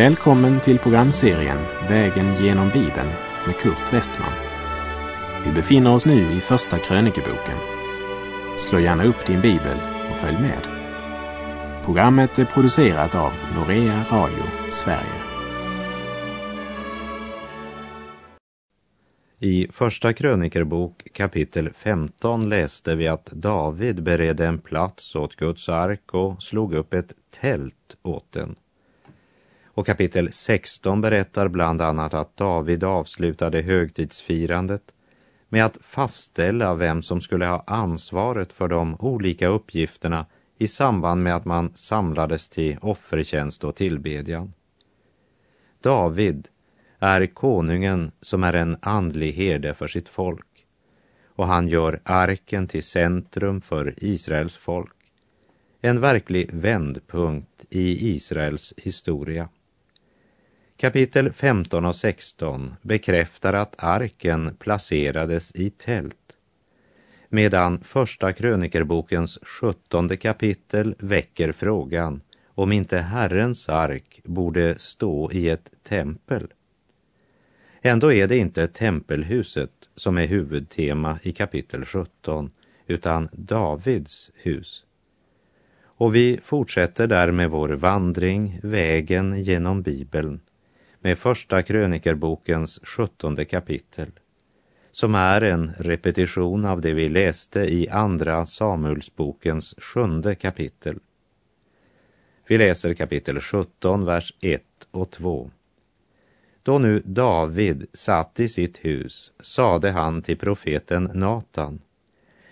Välkommen 0.00 0.60
till 0.60 0.78
programserien 0.78 1.58
Vägen 1.88 2.44
genom 2.44 2.68
Bibeln 2.68 3.08
med 3.46 3.56
Kurt 3.56 3.92
Westman. 3.92 4.32
Vi 5.44 5.52
befinner 5.52 5.94
oss 5.94 6.06
nu 6.06 6.32
i 6.32 6.40
Första 6.40 6.78
krönikeboken. 6.78 7.58
Slå 8.58 8.78
gärna 8.78 9.04
upp 9.04 9.26
din 9.26 9.40
bibel 9.40 9.78
och 10.10 10.16
följ 10.16 10.38
med. 10.38 10.68
Programmet 11.84 12.38
är 12.38 12.44
producerat 12.44 13.14
av 13.14 13.32
Norea 13.54 14.04
Radio 14.10 14.44
Sverige. 14.70 15.22
I 19.38 19.68
Första 19.72 20.12
krönikerbok 20.12 21.08
kapitel 21.12 21.70
15 21.72 22.48
läste 22.48 22.94
vi 22.94 23.08
att 23.08 23.26
David 23.26 24.02
beredde 24.02 24.46
en 24.46 24.58
plats 24.58 25.16
åt 25.16 25.36
Guds 25.36 25.68
ark 25.68 26.14
och 26.14 26.42
slog 26.42 26.74
upp 26.74 26.94
ett 26.94 27.14
tält 27.40 27.96
åt 28.02 28.32
den. 28.32 28.56
Och 29.80 29.86
kapitel 29.86 30.32
16 30.32 31.00
berättar 31.00 31.48
bland 31.48 31.82
annat 31.82 32.14
att 32.14 32.36
David 32.36 32.84
avslutade 32.84 33.62
högtidsfirandet 33.62 34.82
med 35.48 35.64
att 35.64 35.78
fastställa 35.82 36.74
vem 36.74 37.02
som 37.02 37.20
skulle 37.20 37.46
ha 37.46 37.64
ansvaret 37.66 38.52
för 38.52 38.68
de 38.68 38.96
olika 38.98 39.48
uppgifterna 39.48 40.26
i 40.58 40.68
samband 40.68 41.22
med 41.22 41.36
att 41.36 41.44
man 41.44 41.72
samlades 41.74 42.48
till 42.48 42.78
offertjänst 42.82 43.64
och 43.64 43.76
tillbedjan. 43.76 44.52
David 45.80 46.48
är 46.98 47.26
konungen 47.26 48.12
som 48.20 48.44
är 48.44 48.52
en 48.52 48.76
andlig 48.82 49.32
herde 49.32 49.74
för 49.74 49.86
sitt 49.86 50.08
folk 50.08 50.66
och 51.26 51.46
han 51.46 51.68
gör 51.68 52.00
arken 52.04 52.68
till 52.68 52.82
centrum 52.82 53.60
för 53.60 53.94
Israels 53.96 54.56
folk. 54.56 54.96
En 55.80 56.00
verklig 56.00 56.50
vändpunkt 56.52 57.64
i 57.70 58.14
Israels 58.14 58.74
historia. 58.76 59.48
Kapitel 60.80 61.32
15 61.32 61.84
och 61.84 61.96
16 61.96 62.74
bekräftar 62.82 63.52
att 63.52 63.74
arken 63.84 64.56
placerades 64.58 65.52
i 65.54 65.70
tält 65.70 66.36
medan 67.28 67.80
Första 67.80 68.32
krönikerbokens 68.32 69.38
sjuttonde 69.42 70.16
kapitel 70.16 70.94
väcker 70.98 71.52
frågan 71.52 72.20
om 72.46 72.72
inte 72.72 72.98
Herrens 72.98 73.68
ark 73.68 74.20
borde 74.24 74.78
stå 74.78 75.32
i 75.32 75.48
ett 75.48 75.70
tempel. 75.82 76.52
Ändå 77.82 78.12
är 78.12 78.28
det 78.28 78.36
inte 78.36 78.68
tempelhuset 78.68 79.72
som 79.96 80.18
är 80.18 80.26
huvudtema 80.26 81.18
i 81.22 81.32
kapitel 81.32 81.84
17 81.84 82.50
utan 82.86 83.28
Davids 83.32 84.30
hus. 84.34 84.84
Och 85.82 86.14
vi 86.14 86.40
fortsätter 86.42 87.06
där 87.06 87.30
med 87.30 87.50
vår 87.50 87.68
vandring, 87.68 88.60
vägen 88.62 89.42
genom 89.42 89.82
Bibeln 89.82 90.40
med 91.00 91.18
Första 91.18 91.62
krönikerbokens 91.62 92.80
sjuttonde 92.82 93.44
kapitel 93.44 94.10
som 94.92 95.14
är 95.14 95.40
en 95.40 95.72
repetition 95.78 96.64
av 96.64 96.80
det 96.80 96.92
vi 96.92 97.08
läste 97.08 97.60
i 97.60 97.88
Andra 97.88 98.46
Samuelsbokens 98.46 99.74
sjunde 99.78 100.34
kapitel. 100.34 100.98
Vi 102.46 102.58
läser 102.58 102.94
kapitel 102.94 103.40
17, 103.40 104.04
vers 104.04 104.34
1 104.40 104.62
och 104.90 105.10
2. 105.10 105.50
Då 106.62 106.78
nu 106.78 107.02
David 107.04 107.86
satt 107.92 108.40
i 108.40 108.48
sitt 108.48 108.78
hus 108.78 109.32
sade 109.40 109.90
han 109.90 110.22
till 110.22 110.38
profeten 110.38 111.10
Natan 111.14 111.80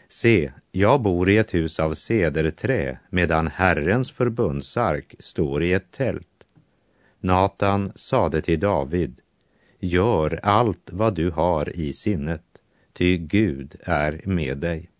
Se, 0.09 0.53
jag 0.73 1.03
bor 1.03 1.31
i 1.31 1.37
ett 1.37 1.55
hus 1.55 1.81
av 1.81 1.95
cederträ 1.95 2.99
medan 3.11 3.47
Herrens 3.47 4.11
förbundsark 4.11 5.15
står 5.19 5.63
i 5.63 5.73
ett 5.73 5.91
tält. 5.93 6.38
Natan 7.21 7.93
sade 7.95 8.41
till 8.41 8.61
David, 8.61 9.21
gör 9.79 10.41
allt 10.43 10.91
vad 10.93 11.15
du 11.15 11.31
har 11.31 11.77
i 11.77 11.93
sinnet, 11.93 12.45
ty 12.93 13.19
Gud 13.19 13.77
är 13.81 14.21
med 14.25 14.59
dig. 14.59 14.91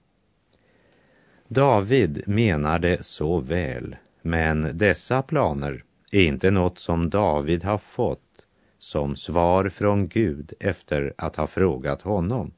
David 1.49 2.23
menade 2.27 2.99
så 3.01 3.41
väl, 3.41 3.97
men 4.23 4.79
dessa 4.79 5.23
planer 5.23 5.85
är 6.13 6.23
inte 6.23 6.51
något 6.51 6.79
som 6.79 7.11
David 7.11 7.65
har 7.65 7.79
fått 7.79 8.47
som 8.79 9.17
svar 9.17 9.69
från 9.69 10.09
Gud 10.09 10.53
efter 10.61 11.15
att 11.19 11.37
ha 11.37 11.47
frågat 11.47 12.03
honom, 12.03 12.53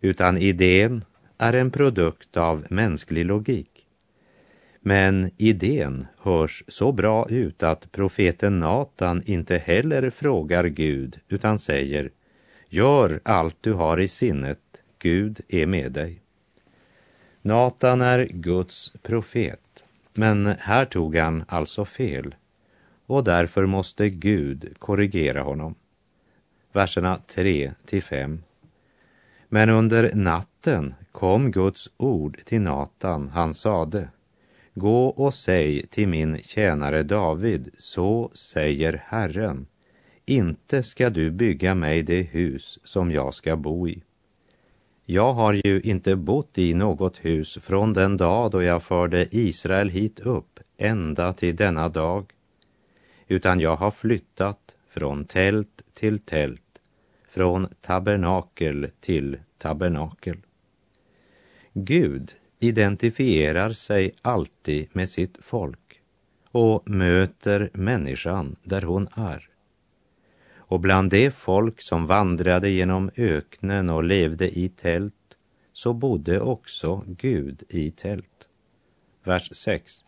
utan 0.00 0.38
idén 0.38 1.04
är 1.38 1.52
en 1.52 1.70
produkt 1.70 2.36
av 2.36 2.66
mänsklig 2.70 3.24
logik. 3.26 3.73
Men 4.86 5.30
idén 5.36 6.06
hörs 6.18 6.64
så 6.68 6.92
bra 6.92 7.26
ut 7.28 7.62
att 7.62 7.92
profeten 7.92 8.58
Natan 8.58 9.22
inte 9.26 9.58
heller 9.58 10.10
frågar 10.10 10.64
Gud 10.64 11.18
utan 11.28 11.58
säger 11.58 12.10
Gör 12.68 13.20
allt 13.24 13.56
du 13.60 13.72
har 13.72 14.00
i 14.00 14.08
sinnet, 14.08 14.58
Gud 14.98 15.40
är 15.48 15.66
med 15.66 15.92
dig. 15.92 16.20
Natan 17.42 18.00
är 18.00 18.24
Guds 18.24 18.92
profet, 19.02 19.84
men 20.12 20.46
här 20.46 20.84
tog 20.84 21.16
han 21.16 21.44
alltså 21.48 21.84
fel 21.84 22.34
och 23.06 23.24
därför 23.24 23.66
måste 23.66 24.08
Gud 24.08 24.74
korrigera 24.78 25.42
honom. 25.42 25.74
Verserna 26.72 27.20
3 27.26 27.72
till 27.86 28.02
5. 28.02 28.42
Men 29.48 29.70
under 29.70 30.14
natten 30.14 30.94
kom 31.12 31.50
Guds 31.50 31.90
ord 31.96 32.38
till 32.44 32.60
Natan, 32.60 33.28
han 33.28 33.54
sade 33.54 34.08
Gå 34.74 35.06
och 35.06 35.34
säg 35.34 35.86
till 35.86 36.08
min 36.08 36.38
tjänare 36.42 37.02
David, 37.02 37.70
så 37.76 38.30
säger 38.34 39.02
Herren, 39.06 39.66
inte 40.26 40.82
ska 40.82 41.10
du 41.10 41.30
bygga 41.30 41.74
mig 41.74 42.02
det 42.02 42.22
hus 42.22 42.78
som 42.84 43.10
jag 43.10 43.34
ska 43.34 43.56
bo 43.56 43.88
i. 43.88 44.02
Jag 45.06 45.32
har 45.32 45.52
ju 45.52 45.80
inte 45.80 46.16
bott 46.16 46.58
i 46.58 46.74
något 46.74 47.24
hus 47.24 47.58
från 47.60 47.92
den 47.92 48.16
dag 48.16 48.50
då 48.50 48.62
jag 48.62 48.82
förde 48.82 49.26
Israel 49.30 49.88
hit 49.88 50.20
upp 50.20 50.60
ända 50.76 51.32
till 51.32 51.56
denna 51.56 51.88
dag, 51.88 52.32
utan 53.28 53.60
jag 53.60 53.76
har 53.76 53.90
flyttat 53.90 54.74
från 54.88 55.24
tält 55.24 55.82
till 55.92 56.18
tält, 56.18 56.80
från 57.28 57.68
tabernakel 57.80 58.90
till 59.00 59.38
tabernakel. 59.58 60.36
Gud 61.72 62.34
identifierar 62.68 63.72
sig 63.72 64.14
alltid 64.22 64.88
med 64.92 65.08
sitt 65.08 65.38
folk 65.40 66.00
och 66.50 66.90
möter 66.90 67.70
människan 67.72 68.56
där 68.62 68.82
hon 68.82 69.08
är. 69.14 69.48
Och 70.56 70.80
bland 70.80 71.10
det 71.10 71.34
folk 71.34 71.80
som 71.80 72.06
vandrade 72.06 72.70
genom 72.70 73.10
öknen 73.16 73.90
och 73.90 74.04
levde 74.04 74.58
i 74.58 74.68
tält 74.68 75.14
så 75.72 75.92
bodde 75.92 76.40
också 76.40 77.04
Gud 77.06 77.62
i 77.68 77.90
tält. 77.90 78.48
Vers 79.24 79.50
6. 79.52 80.04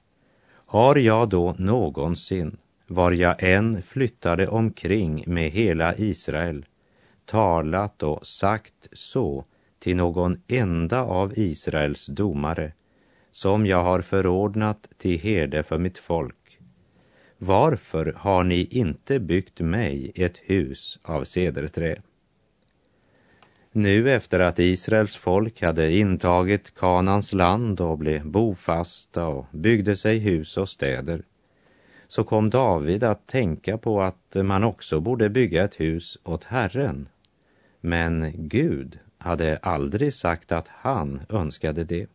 Har 0.67 0.97
jag 0.97 1.29
då 1.29 1.55
någonsin, 1.59 2.57
var 2.87 3.13
jag 3.13 3.43
än 3.43 3.83
flyttade 3.83 4.49
omkring 4.49 5.25
med 5.27 5.51
hela 5.51 5.97
Israel, 5.97 6.67
talat 7.25 8.03
och 8.03 8.27
sagt 8.27 8.89
så 8.93 9.45
till 9.87 9.97
någon 9.97 10.41
enda 10.49 11.03
av 11.03 11.39
Israels 11.39 12.07
domare, 12.07 12.73
som 13.33 13.67
jag 13.67 13.85
har 13.85 14.01
förordnat 14.01 14.89
till 14.99 15.21
herde 15.21 15.63
för 15.63 15.79
mitt 15.79 15.99
folk. 15.99 16.59
Varför 17.39 18.15
har 18.17 18.45
ni 18.45 18.65
inte 18.71 19.21
byggt 19.21 19.61
mig 19.61 20.13
ett 20.15 20.37
hus 20.37 20.99
av 21.03 21.25
cederträ? 21.25 22.03
Nu 23.73 24.11
efter 24.11 24.41
att 24.41 24.59
Israels 24.59 25.17
folk 25.17 25.63
hade 25.63 25.93
intagit 25.93 26.75
Kanans 26.75 27.33
land 27.33 27.81
och 27.81 27.99
blev 27.99 28.27
bofasta 28.27 29.27
och 29.27 29.47
byggde 29.51 29.97
sig 29.97 30.19
hus 30.19 30.57
och 30.57 30.69
städer, 30.69 31.23
så 32.09 32.25
kom 32.25 32.51
David 32.51 33.05
att 33.05 33.27
tänka 33.27 33.79
på 33.79 34.03
att 34.03 34.37
man 34.45 34.65
också 34.65 35.01
borde 35.01 35.31
bygga 35.31 35.65
ett 35.65 35.81
hus 35.81 36.19
åt 36.25 36.45
Herren. 36.45 37.09
Men 37.81 38.33
Gud 38.35 38.99
hade 39.27 39.59
aldrig 39.63 40.15
sagt 40.15 40.53
att 40.53 40.69
han 40.69 41.21
önskade 41.29 41.85
det. 41.85 42.07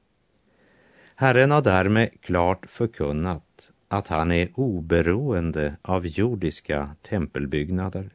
Herren 1.15 1.51
har 1.51 1.61
därmed 1.61 2.21
klart 2.21 2.65
förkunnat 2.69 3.71
att 3.87 4.07
han 4.07 4.31
är 4.31 4.49
oberoende 4.55 5.75
av 5.81 6.07
jordiska 6.07 6.95
tempelbyggnader. 7.01 8.09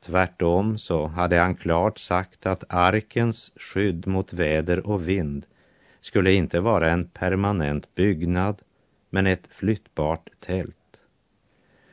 Tvärtom 0.00 0.78
så 0.78 1.06
hade 1.06 1.38
han 1.38 1.54
klart 1.54 1.98
sagt 1.98 2.46
att 2.46 2.64
arkens 2.68 3.52
skydd 3.56 4.06
mot 4.06 4.32
väder 4.32 4.86
och 4.86 5.08
vind 5.08 5.46
skulle 6.00 6.32
inte 6.32 6.60
vara 6.60 6.90
en 6.90 7.04
permanent 7.04 7.94
byggnad, 7.94 8.62
men 9.10 9.26
ett 9.26 9.46
flyttbart 9.50 10.28
tält. 10.40 10.76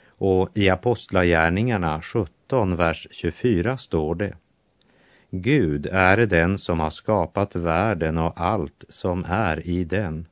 Och 0.07 0.49
i 0.53 0.69
Apostlagärningarna 0.69 2.01
17, 2.01 2.75
vers 2.75 3.07
24 3.11 3.77
står 3.77 4.15
det 4.15 4.35
Gud 5.31 5.85
är 5.91 6.17
den 6.17 6.57
som 6.57 6.79
har 6.79 6.89
skapat 6.89 7.55
världen 7.55 8.17
och 8.17 8.41
allt 8.41 8.85
som 8.89 9.25
är 9.27 9.67
i 9.67 9.83
den. 9.83 10.27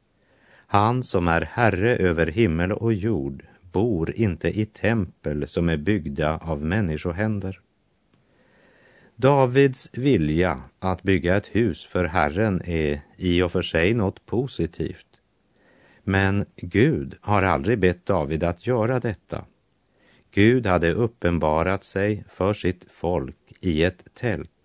Han 0.68 1.04
som 1.04 1.28
är 1.28 1.42
Herre 1.42 1.96
över 1.96 2.28
himmel 2.28 2.72
och 2.72 2.94
jord, 2.94 3.44
bor 3.72 4.12
inte 4.16 4.60
i 4.60 4.66
tempel 4.66 5.48
som 5.48 5.70
är 5.70 5.78
byggda 5.78 6.38
av 6.38 6.64
människohänder. 6.64 7.60
Davids 9.16 9.90
vilja 9.94 10.62
att 10.80 11.04
bygga 11.04 11.36
ett 11.36 11.48
hus 11.48 11.86
för 11.86 12.06
Herren 12.06 12.62
är 12.66 13.02
i 13.18 13.42
och 13.42 13.52
för 13.52 13.62
sig 13.62 13.94
något 13.94 14.26
positivt. 14.26 15.08
Men 16.04 16.46
Gud 16.56 17.16
har 17.22 17.44
aldrig 17.44 17.80
bett 17.80 18.06
David 18.06 18.44
att 18.44 18.68
göra 18.68 19.00
detta. 19.00 19.46
Gud 20.32 20.66
hade 20.66 20.92
uppenbarat 20.92 21.84
sig 21.84 22.26
för 22.30 22.54
sitt 22.54 22.86
folk 22.92 23.54
i 23.60 23.84
ett 23.84 24.04
tält. 24.14 24.56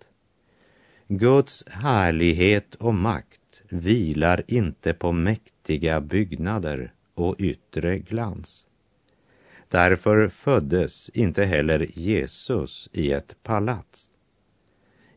Guds 1.17 1.63
härlighet 1.67 2.75
och 2.75 2.93
makt 2.93 3.61
vilar 3.69 4.43
inte 4.47 4.93
på 4.93 5.11
mäktiga 5.11 6.01
byggnader 6.01 6.93
och 7.13 7.35
yttre 7.39 7.99
glans. 7.99 8.67
Därför 9.67 10.27
föddes 10.27 11.09
inte 11.09 11.45
heller 11.45 11.87
Jesus 11.93 12.89
i 12.93 13.11
ett 13.11 13.35
palats. 13.43 14.11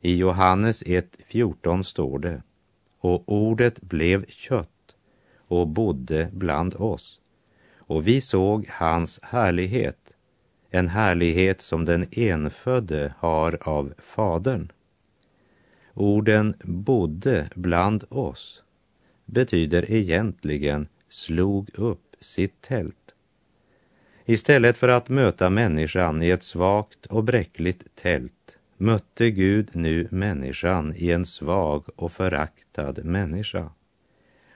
I 0.00 0.16
Johannes 0.16 0.82
1.14 0.82 1.82
står 1.82 2.18
det, 2.18 2.42
och 3.00 3.32
ordet 3.32 3.80
blev 3.80 4.26
kött 4.26 4.94
och 5.36 5.68
bodde 5.68 6.28
bland 6.32 6.74
oss, 6.74 7.20
och 7.76 8.06
vi 8.06 8.20
såg 8.20 8.68
hans 8.70 9.20
härlighet, 9.22 10.12
en 10.70 10.88
härlighet 10.88 11.60
som 11.60 11.84
den 11.84 12.06
enfödde 12.10 13.14
har 13.18 13.58
av 13.68 13.94
Fadern. 13.98 14.72
Orden 15.98 16.54
bodde 16.64 17.48
bland 17.54 18.04
oss 18.08 18.62
betyder 19.24 19.90
egentligen 19.90 20.88
slog 21.08 21.70
upp 21.74 22.16
sitt 22.20 22.60
tält. 22.60 23.14
Istället 24.24 24.78
för 24.78 24.88
att 24.88 25.08
möta 25.08 25.50
människan 25.50 26.22
i 26.22 26.30
ett 26.30 26.42
svagt 26.42 27.06
och 27.06 27.24
bräckligt 27.24 27.94
tält 27.94 28.58
mötte 28.76 29.30
Gud 29.30 29.70
nu 29.72 30.08
människan 30.10 30.94
i 30.96 31.10
en 31.10 31.26
svag 31.26 31.84
och 31.96 32.12
föraktad 32.12 32.94
människa. 33.04 33.70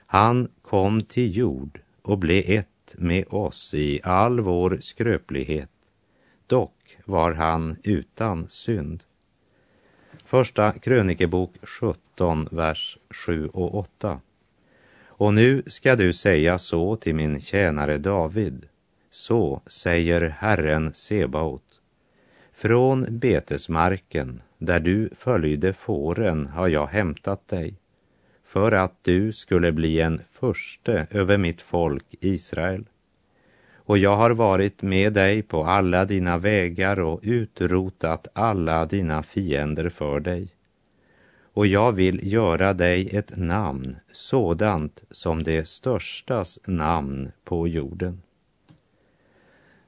Han 0.05 0.49
kom 0.61 1.01
till 1.01 1.37
jord 1.37 1.79
och 2.01 2.17
blev 2.17 2.43
ett 2.47 2.95
med 2.97 3.25
oss 3.27 3.73
i 3.73 3.99
all 4.03 4.39
vår 4.39 4.77
skröplighet. 4.81 5.69
Dock 6.47 6.97
var 7.05 7.31
han 7.31 7.77
utan 7.83 8.49
synd. 8.49 9.03
Första 10.31 10.71
krönikebok 10.71 11.53
17, 11.63 12.47
vers 12.51 12.97
7 13.09 13.47
och 13.47 13.75
8. 13.75 14.19
Och 15.05 15.33
nu 15.33 15.63
ska 15.67 15.95
du 15.95 16.13
säga 16.13 16.59
så 16.59 16.95
till 16.95 17.15
min 17.15 17.41
tjänare 17.41 17.97
David. 17.97 18.67
Så 19.09 19.61
säger 19.67 20.21
Herren 20.21 20.93
Sebaot. 20.93 21.81
Från 22.53 23.05
betesmarken 23.09 24.41
där 24.57 24.79
du 24.79 25.09
följde 25.15 25.73
fåren 25.73 26.47
har 26.47 26.67
jag 26.67 26.87
hämtat 26.87 27.47
dig 27.47 27.75
för 28.43 28.71
att 28.71 28.95
du 29.01 29.33
skulle 29.33 29.71
bli 29.71 30.01
en 30.01 30.21
förste 30.31 31.07
över 31.11 31.37
mitt 31.37 31.61
folk 31.61 32.05
Israel. 32.19 32.85
Och 33.91 33.97
jag 33.97 34.15
har 34.15 34.31
varit 34.31 34.81
med 34.81 35.13
dig 35.13 35.41
på 35.41 35.63
alla 35.63 36.05
dina 36.05 36.37
vägar 36.37 36.99
och 36.99 37.19
utrotat 37.23 38.27
alla 38.33 38.85
dina 38.85 39.23
fiender 39.23 39.89
för 39.89 40.19
dig. 40.19 40.47
Och 41.53 41.67
jag 41.67 41.91
vill 41.91 42.33
göra 42.33 42.73
dig 42.73 43.15
ett 43.15 43.37
namn 43.37 43.95
sådant 44.11 45.03
som 45.11 45.43
det 45.43 45.67
störstas 45.67 46.59
namn 46.67 47.31
på 47.43 47.67
jorden. 47.67 48.21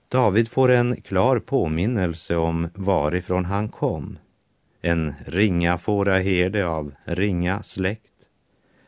David 0.08 0.48
får 0.48 0.72
en 0.72 1.02
klar 1.02 1.40
påminnelse 1.40 2.36
om 2.36 2.70
varifrån 2.74 3.46
han 3.46 3.70
kom. 3.70 4.18
En 4.82 5.14
ringa 5.26 5.78
fåraherde 5.78 6.68
av 6.68 6.94
ringa 7.06 7.64
släkt 7.64 8.30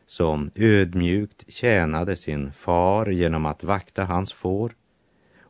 som 0.06 0.50
ödmjukt 0.54 1.52
tjänade 1.52 2.16
sin 2.16 2.52
far 2.52 3.06
genom 3.06 3.46
att 3.46 3.64
vakta 3.64 4.04
hans 4.04 4.32
får 4.32 4.72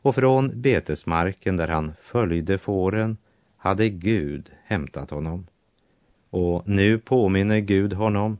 och 0.07 0.15
från 0.15 0.61
betesmarken 0.61 1.57
där 1.57 1.69
han 1.69 1.93
följde 2.01 2.59
fåren 2.59 3.17
hade 3.57 3.89
Gud 3.89 4.51
hämtat 4.65 5.11
honom. 5.11 5.47
Och 6.31 6.69
nu 6.69 6.99
påminner 6.99 7.59
Gud 7.59 7.93
honom, 7.93 8.39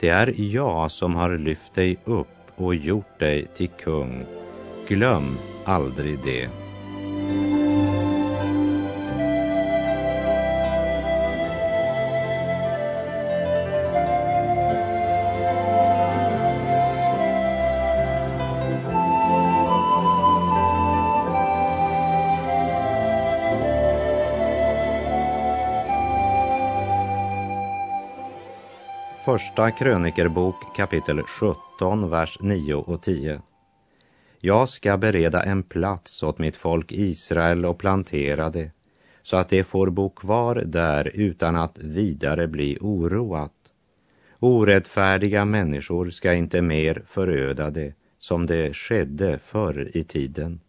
det 0.00 0.08
är 0.08 0.34
jag 0.36 0.90
som 0.90 1.14
har 1.14 1.38
lyft 1.38 1.74
dig 1.74 1.96
upp 2.04 2.28
och 2.56 2.74
gjort 2.74 3.18
dig 3.18 3.46
till 3.56 3.68
kung. 3.68 4.24
Glöm 4.88 5.38
aldrig 5.64 6.18
det. 6.24 6.67
Första 29.38 29.70
krönikerbok 29.70 30.76
kapitel 30.76 31.22
17, 31.22 32.10
vers 32.10 32.38
9 32.40 32.74
och 32.74 33.02
10. 33.02 33.42
Jag 34.38 34.68
ska 34.68 34.96
bereda 34.96 35.42
en 35.42 35.62
plats 35.62 36.22
åt 36.22 36.38
mitt 36.38 36.56
folk 36.56 36.92
Israel 36.92 37.66
och 37.66 37.78
plantera 37.78 38.50
det, 38.50 38.70
så 39.22 39.36
att 39.36 39.48
det 39.48 39.64
får 39.64 39.90
bo 39.90 40.10
kvar 40.10 40.54
där 40.54 41.10
utan 41.14 41.56
att 41.56 41.78
vidare 41.78 42.48
bli 42.48 42.78
oroat. 42.80 43.52
Orättfärdiga 44.38 45.44
människor 45.44 46.10
ska 46.10 46.34
inte 46.34 46.62
mer 46.62 47.02
föröda 47.06 47.70
det, 47.70 47.94
som 48.18 48.46
det 48.46 48.76
skedde 48.76 49.38
förr 49.38 49.90
i 49.94 50.04
tiden 50.04 50.60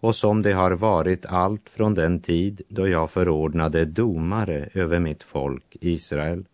och 0.00 0.16
som 0.16 0.42
det 0.42 0.52
har 0.52 0.72
varit 0.72 1.26
allt 1.26 1.68
från 1.68 1.94
den 1.94 2.20
tid 2.20 2.62
då 2.68 2.88
jag 2.88 3.10
förordnade 3.10 3.84
domare 3.84 4.68
över 4.74 5.00
mitt 5.00 5.22
folk 5.22 5.76
Israel 5.80 6.44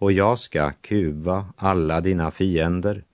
och 0.00 0.12
jag 0.12 0.38
ska 0.38 0.70
kuva 0.70 1.46
alla 1.56 2.00
dina 2.00 2.30
fiender, 2.30 3.04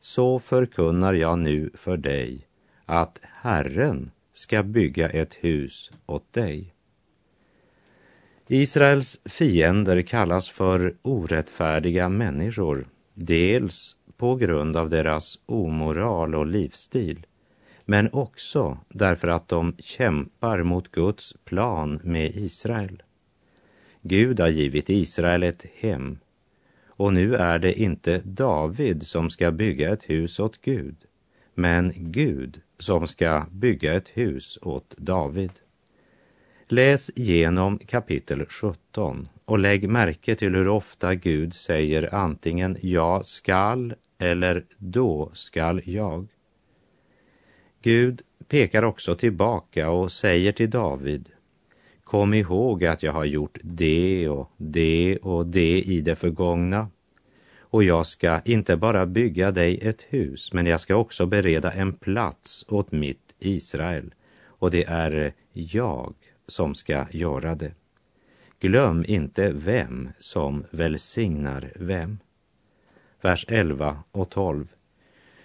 så 0.00 0.38
förkunnar 0.38 1.12
jag 1.12 1.38
nu 1.38 1.70
för 1.74 1.96
dig 1.96 2.46
att 2.86 3.20
Herren 3.22 4.10
ska 4.32 4.62
bygga 4.62 5.08
ett 5.08 5.34
hus 5.34 5.92
åt 6.06 6.32
dig. 6.32 6.74
Israels 8.46 9.20
fiender 9.24 10.02
kallas 10.02 10.48
för 10.48 10.94
orättfärdiga 11.02 12.08
människor, 12.08 12.86
dels 13.14 13.96
på 14.16 14.36
grund 14.36 14.76
av 14.76 14.88
deras 14.88 15.38
omoral 15.46 16.34
och 16.34 16.46
livsstil, 16.46 17.26
men 17.84 18.12
också 18.12 18.78
därför 18.88 19.28
att 19.28 19.48
de 19.48 19.76
kämpar 19.78 20.62
mot 20.62 20.90
Guds 20.90 21.34
plan 21.44 22.00
med 22.04 22.36
Israel. 22.36 23.02
Gud 24.02 24.40
har 24.40 24.48
givit 24.48 24.90
Israel 24.90 25.42
ett 25.42 25.66
hem 25.74 26.18
och 26.86 27.12
nu 27.12 27.34
är 27.34 27.58
det 27.58 27.80
inte 27.80 28.22
David 28.24 29.06
som 29.06 29.30
ska 29.30 29.50
bygga 29.50 29.92
ett 29.92 30.10
hus 30.10 30.40
åt 30.40 30.60
Gud, 30.60 30.96
men 31.54 31.92
Gud 31.96 32.60
som 32.78 33.06
ska 33.06 33.46
bygga 33.50 33.94
ett 33.94 34.08
hus 34.08 34.58
åt 34.62 34.94
David. 34.96 35.50
Läs 36.68 37.10
igenom 37.10 37.78
kapitel 37.78 38.46
17 38.46 39.28
och 39.44 39.58
lägg 39.58 39.88
märke 39.88 40.34
till 40.34 40.54
hur 40.54 40.68
ofta 40.68 41.14
Gud 41.14 41.54
säger 41.54 42.14
antingen 42.14 42.76
jag 42.80 43.26
skall 43.26 43.94
eller 44.18 44.64
då 44.78 45.30
skall 45.34 45.82
jag. 45.84 46.26
Gud 47.82 48.22
pekar 48.48 48.82
också 48.82 49.14
tillbaka 49.14 49.90
och 49.90 50.12
säger 50.12 50.52
till 50.52 50.70
David 50.70 51.30
Kom 52.10 52.34
ihåg 52.34 52.84
att 52.84 53.02
jag 53.02 53.12
har 53.12 53.24
gjort 53.24 53.58
det 53.62 54.28
och 54.28 54.50
det 54.56 55.16
och 55.16 55.46
det 55.46 55.80
i 55.80 56.00
det 56.00 56.16
förgångna. 56.16 56.88
Och 57.58 57.84
jag 57.84 58.06
ska 58.06 58.40
inte 58.40 58.76
bara 58.76 59.06
bygga 59.06 59.50
dig 59.50 59.78
ett 59.82 60.02
hus, 60.08 60.52
men 60.52 60.66
jag 60.66 60.80
ska 60.80 60.96
också 60.96 61.26
bereda 61.26 61.72
en 61.72 61.92
plats 61.92 62.64
åt 62.68 62.92
mitt 62.92 63.34
Israel. 63.38 64.14
Och 64.44 64.70
det 64.70 64.84
är 64.84 65.32
jag 65.52 66.14
som 66.46 66.74
ska 66.74 67.06
göra 67.10 67.54
det. 67.54 67.72
Glöm 68.60 69.04
inte 69.08 69.52
vem 69.52 70.08
som 70.18 70.64
välsignar 70.70 71.72
vem. 71.76 72.18
Vers 73.20 73.46
11 73.48 73.98
och 74.12 74.30
12. 74.30 74.66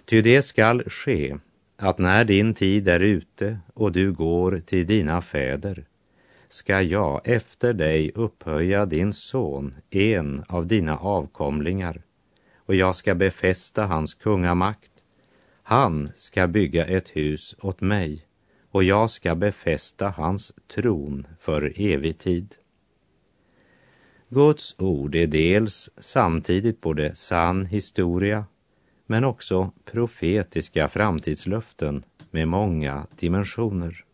Ty 0.06 0.22
det 0.22 0.42
skall 0.42 0.84
ske 0.90 1.38
att 1.78 1.98
när 1.98 2.24
din 2.24 2.54
tid 2.54 2.88
är 2.88 3.00
ute 3.00 3.60
och 3.74 3.92
du 3.92 4.12
går 4.12 4.60
till 4.60 4.88
dina 4.88 5.22
fäder 5.22 5.86
ska 6.48 6.82
jag 6.82 7.22
efter 7.28 7.74
dig 7.74 8.12
upphöja 8.16 8.86
din 8.86 9.14
son, 9.14 9.76
en 9.90 10.44
av 10.48 10.68
dina 10.68 10.98
avkomlingar, 10.98 12.02
och 12.56 12.76
jag 12.76 12.96
ska 12.96 13.16
befästa 13.16 13.86
hans 13.86 14.14
kungamakt. 14.14 14.92
Han 15.64 16.10
ska 16.18 16.48
bygga 16.48 16.86
ett 16.86 17.10
hus 17.10 17.56
åt 17.62 17.82
mig 17.82 18.26
och 18.72 18.84
jag 18.84 19.10
ska 19.10 19.36
befästa 19.36 20.10
hans 20.10 20.54
tron 20.76 21.28
för 21.40 21.74
evig 21.76 22.18
tid. 22.18 22.56
Guds 24.30 24.76
ord 24.80 25.16
är 25.16 25.28
dels 25.28 25.90
samtidigt 25.98 26.82
både 26.82 27.16
sann 27.16 27.66
historia 27.66 28.46
men 29.06 29.24
också 29.24 29.72
profetiska 29.86 30.90
framtidslöften 30.90 32.04
med 32.32 32.48
många 32.48 33.08
dimensioner. 33.16 34.06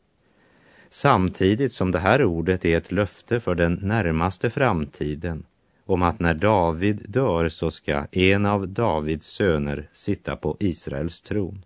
Samtidigt 0.94 1.74
som 1.74 1.92
det 1.92 2.00
här 2.00 2.24
ordet 2.24 2.66
är 2.66 2.78
ett 2.78 2.92
löfte 2.92 3.40
för 3.40 3.56
den 3.56 3.80
närmaste 3.82 4.50
framtiden 4.50 5.46
om 5.86 6.02
att 6.02 6.20
när 6.20 6.34
David 6.34 7.06
dör 7.10 7.50
så 7.50 7.72
ska 7.72 8.06
en 8.12 8.46
av 8.46 8.68
Davids 8.68 9.28
söner 9.28 9.90
sitta 9.94 10.36
på 10.36 10.58
Israels 10.60 11.22
tron. 11.22 11.66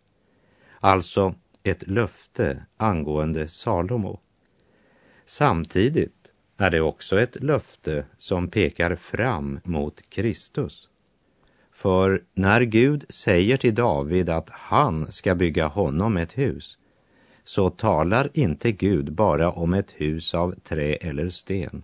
Alltså 0.80 1.36
ett 1.64 1.88
löfte 1.88 2.66
angående 2.78 3.48
Salomo. 3.48 4.20
Samtidigt 5.26 6.32
är 6.58 6.72
det 6.72 6.82
också 6.82 7.20
ett 7.20 7.44
löfte 7.44 8.06
som 8.18 8.48
pekar 8.48 8.96
fram 8.96 9.60
mot 9.64 10.10
Kristus. 10.10 10.90
För 11.72 12.24
när 12.34 12.62
Gud 12.62 13.06
säger 13.10 13.58
till 13.58 13.76
David 13.76 14.30
att 14.30 14.50
han 14.50 15.12
ska 15.12 15.36
bygga 15.36 15.68
honom 15.68 16.18
ett 16.18 16.38
hus, 16.38 16.78
så 17.46 17.70
talar 17.70 18.30
inte 18.34 18.72
Gud 18.72 19.14
bara 19.14 19.52
om 19.52 19.74
ett 19.74 19.92
hus 19.92 20.34
av 20.34 20.56
trä 20.64 20.94
eller 20.94 21.30
sten, 21.30 21.84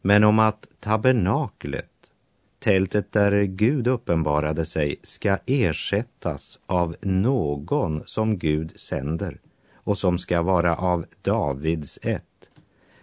men 0.00 0.24
om 0.24 0.38
att 0.38 0.68
tabernaklet, 0.80 2.10
tältet 2.58 3.12
där 3.12 3.42
Gud 3.42 3.86
uppenbarade 3.88 4.64
sig, 4.64 4.96
ska 5.02 5.38
ersättas 5.46 6.60
av 6.66 6.96
någon 7.02 8.02
som 8.06 8.38
Gud 8.38 8.72
sänder 8.80 9.40
och 9.74 9.98
som 9.98 10.18
ska 10.18 10.42
vara 10.42 10.76
av 10.76 11.06
Davids 11.22 11.98
ett. 12.02 12.50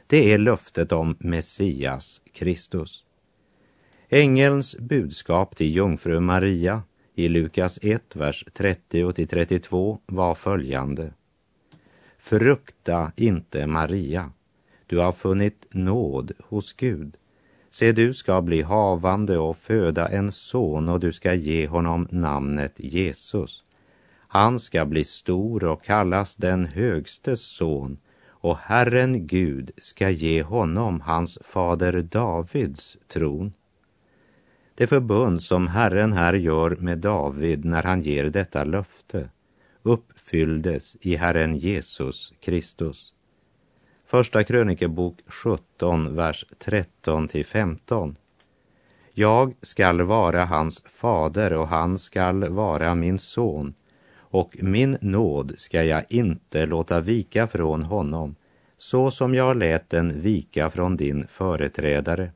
Det 0.08 0.34
är 0.34 0.38
löftet 0.38 0.92
om 0.92 1.16
Messias 1.20 2.22
Kristus. 2.34 3.04
Ängelns 4.10 4.78
budskap 4.78 5.56
till 5.56 5.76
jungfru 5.76 6.20
Maria 6.20 6.82
i 7.16 7.28
Lukas 7.28 7.80
1, 7.82 8.16
vers 8.16 8.46
30 8.54 9.26
32 9.28 10.00
var 10.06 10.36
följande. 10.36 11.14
Frukta 12.22 13.12
inte 13.16 13.68
Maria, 13.68 14.32
du 14.88 15.00
har 15.00 15.12
funnit 15.12 15.68
nåd 15.72 16.32
hos 16.40 16.74
Gud. 16.74 17.18
Se, 17.72 17.92
du 17.92 18.14
ska 18.14 18.42
bli 18.42 18.62
havande 18.62 19.38
och 19.38 19.58
föda 19.58 20.08
en 20.08 20.32
son 20.32 20.90
och 20.90 21.00
du 21.00 21.12
ska 21.12 21.34
ge 21.34 21.68
honom 21.68 22.08
namnet 22.12 22.74
Jesus. 22.78 23.64
Han 24.28 24.60
ska 24.60 24.86
bli 24.86 25.04
stor 25.04 25.64
och 25.64 25.84
kallas 25.84 26.36
den 26.36 26.66
högstes 26.66 27.42
son 27.42 27.98
och 28.28 28.58
Herren 28.58 29.28
Gud 29.28 29.72
ska 29.78 30.10
ge 30.10 30.44
honom 30.44 31.02
hans 31.02 31.40
fader 31.42 32.02
Davids 32.02 32.98
tron. 33.08 33.54
Det 34.76 34.88
förbund 34.88 35.42
som 35.42 35.68
Herren 35.68 36.14
här 36.14 36.34
gör 36.34 36.76
med 36.80 36.98
David 36.98 37.66
när 37.66 37.84
han 37.84 38.02
ger 38.02 38.30
detta 38.30 38.64
löfte 38.64 39.30
uppfylldes 39.84 40.98
i 41.02 41.16
Herren 41.16 41.58
Jesus 41.58 42.34
Kristus. 42.40 43.14
Första 44.06 44.44
krönikebok 44.44 45.16
17, 45.28 46.16
vers 46.16 46.46
13 46.58 47.28
till 47.28 47.46
15. 47.46 48.18
Jag 49.14 49.54
skall 49.62 50.02
vara 50.02 50.46
hans 50.46 50.84
fader 50.86 51.54
och 51.54 51.68
han 51.68 52.00
skall 52.00 52.50
vara 52.50 52.96
min 52.96 53.20
son 53.20 53.74
och 54.32 54.58
min 54.60 54.98
nåd 55.02 55.54
ska 55.58 55.84
jag 55.84 56.04
inte 56.10 56.66
låta 56.66 57.02
vika 57.02 57.48
från 57.48 57.84
honom 57.84 58.36
så 58.78 59.12
som 59.12 59.36
jag 59.36 59.58
lät 59.58 59.90
den 59.90 60.22
vika 60.22 60.70
från 60.70 60.98
din 60.98 61.28
företrädare. 61.28 62.32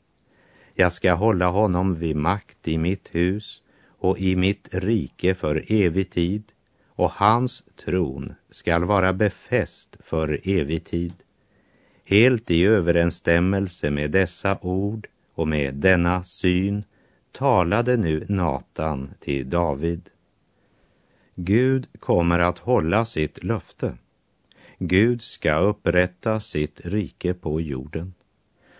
Jag 0.74 0.92
ska 0.92 1.14
hålla 1.14 1.48
honom 1.48 1.96
vid 1.96 2.16
makt 2.16 2.68
i 2.68 2.78
mitt 2.78 3.16
hus 3.16 3.62
och 3.86 4.20
i 4.20 4.36
mitt 4.36 4.70
rike 4.72 5.36
för 5.36 5.66
evig 5.68 6.10
tid 6.10 6.44
och 6.96 7.12
hans 7.12 7.64
tron 7.86 8.34
skall 8.50 8.84
vara 8.84 9.14
befäst 9.14 9.98
för 10.00 10.40
evig 10.44 10.84
tid. 10.84 11.14
Helt 12.06 12.52
i 12.52 12.66
överensstämmelse 12.66 13.92
med 13.92 14.12
dessa 14.12 14.58
ord 14.62 15.08
och 15.34 15.48
med 15.48 15.76
denna 15.76 16.24
syn 16.24 16.84
talade 17.32 17.98
nu 17.98 18.26
Natan 18.30 19.10
till 19.20 19.50
David. 19.50 20.10
Gud 21.36 21.88
kommer 22.00 22.40
att 22.40 22.60
hålla 22.60 23.06
sitt 23.06 23.44
löfte. 23.44 23.98
Gud 24.78 25.22
ska 25.22 25.56
upprätta 25.56 26.40
sitt 26.40 26.82
rike 26.84 27.34
på 27.34 27.62
jorden 27.62 28.14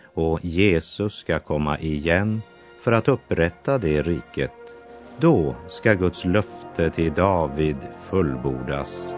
och 0.02 0.44
Jesus 0.44 1.14
ska 1.14 1.38
komma 1.38 1.78
igen 1.78 2.42
för 2.80 2.92
att 2.92 3.08
upprätta 3.08 3.78
det 3.78 4.02
riket. 4.02 4.73
Då 5.20 5.56
ska 5.68 5.94
Guds 5.94 6.24
löfte 6.24 6.90
till 6.90 7.12
David 7.12 7.76
fullbordas. 8.10 9.14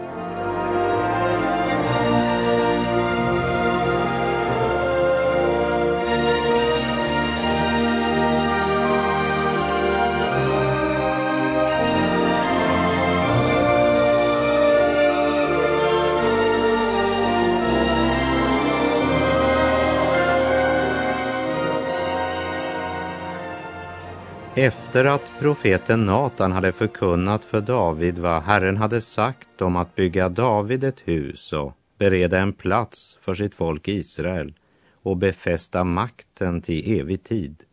Efter 24.97 25.09
att 25.09 25.31
profeten 25.39 26.05
Natan 26.05 26.51
hade 26.51 26.71
förkunnat 26.71 27.45
för 27.45 27.61
David 27.61 28.19
vad 28.19 28.43
Herren 28.43 28.77
hade 28.77 29.01
sagt 29.01 29.61
om 29.61 29.75
att 29.75 29.95
bygga 29.95 30.29
David 30.29 30.83
ett 30.83 31.07
hus 31.07 31.53
och 31.53 31.73
bereda 31.97 32.39
en 32.39 32.53
plats 32.53 33.17
för 33.21 33.33
sitt 33.33 33.55
folk 33.55 33.87
Israel 33.87 34.53
och 34.91 35.17
befästa 35.17 35.83
makten 35.83 36.61
till 36.61 36.99
evig 36.99 37.23
tid, 37.23 37.63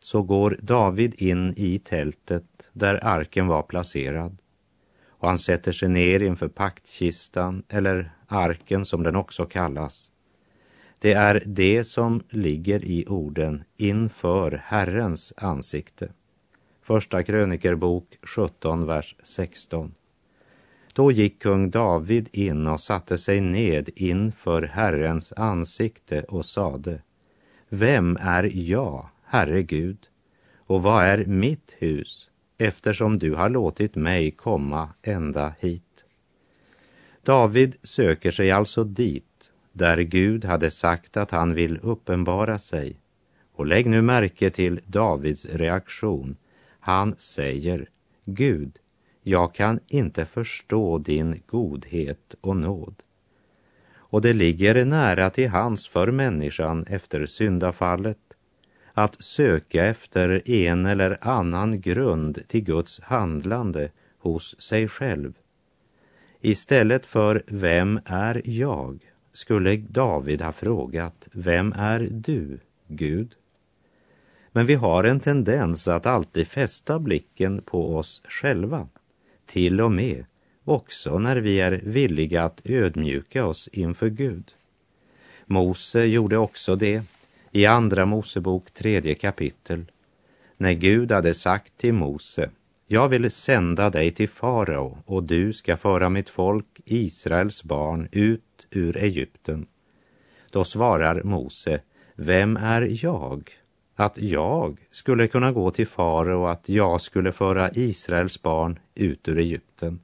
så 0.00 0.22
går 0.22 0.56
David 0.60 1.14
in 1.22 1.54
i 1.56 1.78
tältet 1.78 2.70
där 2.72 3.04
arken 3.04 3.46
var 3.46 3.62
placerad 3.62 4.36
och 5.08 5.28
han 5.28 5.38
sätter 5.38 5.72
sig 5.72 5.88
ner 5.88 6.20
inför 6.20 6.48
paktkistan, 6.48 7.62
eller 7.68 8.10
arken 8.26 8.84
som 8.84 9.02
den 9.02 9.16
också 9.16 9.46
kallas, 9.46 10.10
det 10.98 11.12
är 11.12 11.42
det 11.46 11.84
som 11.84 12.22
ligger 12.30 12.84
i 12.84 13.04
orden 13.08 13.64
inför 13.76 14.62
Herrens 14.64 15.32
ansikte. 15.36 16.12
Första 16.88 17.22
krönikerbok 17.22 18.18
17, 18.22 18.86
vers 18.86 19.16
16. 19.22 19.94
Då 20.92 21.12
gick 21.12 21.42
kung 21.42 21.70
David 21.70 22.28
in 22.32 22.66
och 22.66 22.80
satte 22.80 23.18
sig 23.18 23.40
ned 23.40 23.88
inför 23.96 24.62
Herrens 24.62 25.32
ansikte 25.32 26.22
och 26.22 26.44
sade 26.44 27.02
Vem 27.68 28.18
är 28.20 28.50
jag, 28.54 29.08
Herre 29.24 29.62
Gud, 29.62 29.98
och 30.56 30.82
vad 30.82 31.04
är 31.04 31.24
mitt 31.24 31.76
hus 31.78 32.30
eftersom 32.58 33.18
du 33.18 33.34
har 33.34 33.48
låtit 33.48 33.94
mig 33.94 34.30
komma 34.30 34.88
ända 35.02 35.54
hit? 35.58 36.04
David 37.22 37.76
söker 37.82 38.30
sig 38.30 38.50
alltså 38.50 38.84
dit 38.84 39.52
där 39.72 39.98
Gud 39.98 40.44
hade 40.44 40.70
sagt 40.70 41.16
att 41.16 41.30
han 41.30 41.54
vill 41.54 41.78
uppenbara 41.82 42.58
sig. 42.58 42.96
Och 43.52 43.66
lägg 43.66 43.86
nu 43.86 44.02
märke 44.02 44.50
till 44.50 44.80
Davids 44.86 45.46
reaktion. 45.46 46.36
Han 46.88 47.14
säger, 47.18 47.88
Gud, 48.24 48.78
jag 49.22 49.54
kan 49.54 49.80
inte 49.88 50.26
förstå 50.26 50.98
din 50.98 51.42
godhet 51.46 52.34
och 52.40 52.56
nåd. 52.56 52.94
Och 53.96 54.22
det 54.22 54.32
ligger 54.32 54.84
nära 54.84 55.30
till 55.30 55.48
hans 55.48 55.88
för 55.88 56.10
människan 56.10 56.84
efter 56.88 57.26
syndafallet 57.26 58.18
att 58.92 59.22
söka 59.22 59.84
efter 59.84 60.50
en 60.50 60.86
eller 60.86 61.18
annan 61.20 61.80
grund 61.80 62.48
till 62.48 62.64
Guds 62.64 63.00
handlande 63.00 63.90
hos 64.18 64.60
sig 64.60 64.88
själv. 64.88 65.32
Istället 66.40 67.06
för 67.06 67.42
vem 67.46 68.00
är 68.04 68.42
jag 68.44 69.12
skulle 69.32 69.76
David 69.76 70.42
ha 70.42 70.52
frågat, 70.52 71.28
vem 71.32 71.72
är 71.76 72.08
du, 72.10 72.60
Gud? 72.86 73.34
Men 74.52 74.66
vi 74.66 74.74
har 74.74 75.04
en 75.04 75.20
tendens 75.20 75.88
att 75.88 76.06
alltid 76.06 76.48
fästa 76.48 76.98
blicken 76.98 77.62
på 77.62 77.96
oss 77.96 78.22
själva, 78.28 78.88
till 79.46 79.80
och 79.80 79.92
med 79.92 80.24
också 80.64 81.18
när 81.18 81.36
vi 81.36 81.60
är 81.60 81.72
villiga 81.84 82.44
att 82.44 82.60
ödmjuka 82.64 83.46
oss 83.46 83.68
inför 83.68 84.08
Gud. 84.08 84.54
Mose 85.46 86.04
gjorde 86.04 86.36
också 86.36 86.76
det 86.76 87.02
i 87.50 87.66
Andra 87.66 88.06
Mosebok 88.06 88.70
tredje 88.70 89.14
kapitel, 89.14 89.84
när 90.56 90.72
Gud 90.72 91.12
hade 91.12 91.34
sagt 91.34 91.76
till 91.76 91.94
Mose, 91.94 92.50
jag 92.86 93.08
vill 93.08 93.30
sända 93.30 93.90
dig 93.90 94.10
till 94.10 94.28
farao 94.28 94.98
och 95.06 95.22
du 95.22 95.52
ska 95.52 95.76
föra 95.76 96.08
mitt 96.08 96.30
folk, 96.30 96.80
Israels 96.84 97.64
barn, 97.64 98.08
ut 98.12 98.66
ur 98.70 98.96
Egypten. 98.96 99.66
Då 100.52 100.64
svarar 100.64 101.22
Mose, 101.22 101.80
vem 102.14 102.56
är 102.56 103.04
jag? 103.04 103.50
Att 104.00 104.18
jag 104.18 104.86
skulle 104.90 105.26
kunna 105.26 105.52
gå 105.52 105.70
till 105.70 105.86
farao 105.86 106.40
och 106.40 106.50
att 106.50 106.68
jag 106.68 107.00
skulle 107.00 107.32
föra 107.32 107.70
Israels 107.74 108.42
barn 108.42 108.78
ut 108.94 109.28
ur 109.28 109.38
Egypten. 109.38 110.00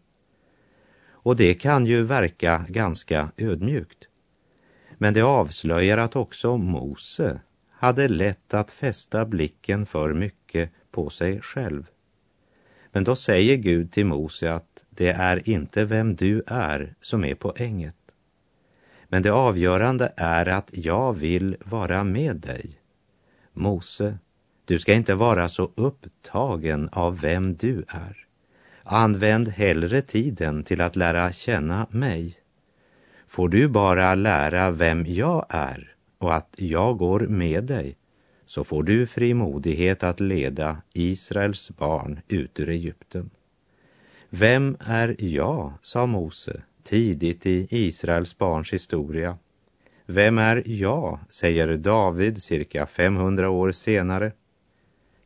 Och 1.10 1.36
det 1.36 1.54
kan 1.54 1.86
ju 1.86 2.02
verka 2.02 2.64
ganska 2.68 3.30
ödmjukt. 3.36 4.08
Men 4.98 5.14
det 5.14 5.22
avslöjar 5.22 5.98
att 5.98 6.16
också 6.16 6.56
Mose 6.56 7.40
hade 7.70 8.08
lätt 8.08 8.54
att 8.54 8.70
fästa 8.70 9.24
blicken 9.24 9.86
för 9.86 10.12
mycket 10.12 10.70
på 10.90 11.10
sig 11.10 11.40
själv. 11.40 11.86
Men 12.92 13.04
då 13.04 13.16
säger 13.16 13.56
Gud 13.56 13.92
till 13.92 14.06
Mose 14.06 14.52
att 14.52 14.84
det 14.90 15.08
är 15.08 15.48
inte 15.48 15.84
vem 15.84 16.16
du 16.16 16.42
är 16.46 16.94
som 17.00 17.24
är 17.24 17.34
poänget. 17.34 17.96
Men 19.08 19.22
det 19.22 19.32
avgörande 19.32 20.12
är 20.16 20.48
att 20.48 20.70
jag 20.72 21.12
vill 21.12 21.56
vara 21.64 22.04
med 22.04 22.36
dig. 22.36 22.80
Mose, 23.54 24.18
du 24.64 24.78
ska 24.78 24.94
inte 24.94 25.14
vara 25.14 25.48
så 25.48 25.70
upptagen 25.74 26.88
av 26.92 27.20
vem 27.20 27.54
du 27.54 27.84
är. 27.88 28.26
Använd 28.82 29.48
hellre 29.48 30.02
tiden 30.02 30.62
till 30.62 30.80
att 30.80 30.96
lära 30.96 31.32
känna 31.32 31.86
mig. 31.90 32.38
Får 33.26 33.48
du 33.48 33.68
bara 33.68 34.14
lära 34.14 34.70
vem 34.70 35.06
jag 35.06 35.46
är 35.48 35.94
och 36.18 36.34
att 36.34 36.54
jag 36.56 36.98
går 36.98 37.20
med 37.20 37.64
dig, 37.64 37.96
så 38.46 38.64
får 38.64 38.82
du 38.82 39.06
frimodighet 39.06 40.02
att 40.02 40.20
leda 40.20 40.82
Israels 40.92 41.70
barn 41.70 42.20
ut 42.28 42.60
ur 42.60 42.68
Egypten. 42.68 43.30
Vem 44.30 44.76
är 44.80 45.16
jag, 45.18 45.72
sa 45.82 46.06
Mose 46.06 46.62
tidigt 46.82 47.46
i 47.46 47.66
Israels 47.70 48.38
barns 48.38 48.72
historia. 48.72 49.38
Vem 50.06 50.38
är 50.38 50.62
jag, 50.66 51.18
säger 51.28 51.76
David 51.76 52.42
cirka 52.42 52.86
500 52.86 53.50
år 53.50 53.72
senare. 53.72 54.32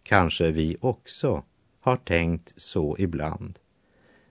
Kanske 0.03 0.51
vi 0.51 0.77
också 0.81 1.43
har 1.81 1.97
tänkt 1.97 2.53
så 2.57 2.97
ibland. 2.99 3.59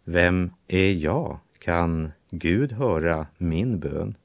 Vem 0.04 0.52
är 0.68 0.92
jag? 0.92 1.40
Kan 1.60 2.12
Gud 2.30 2.72
höra 2.72 3.28
min 3.38 3.80
bön? 3.80 4.18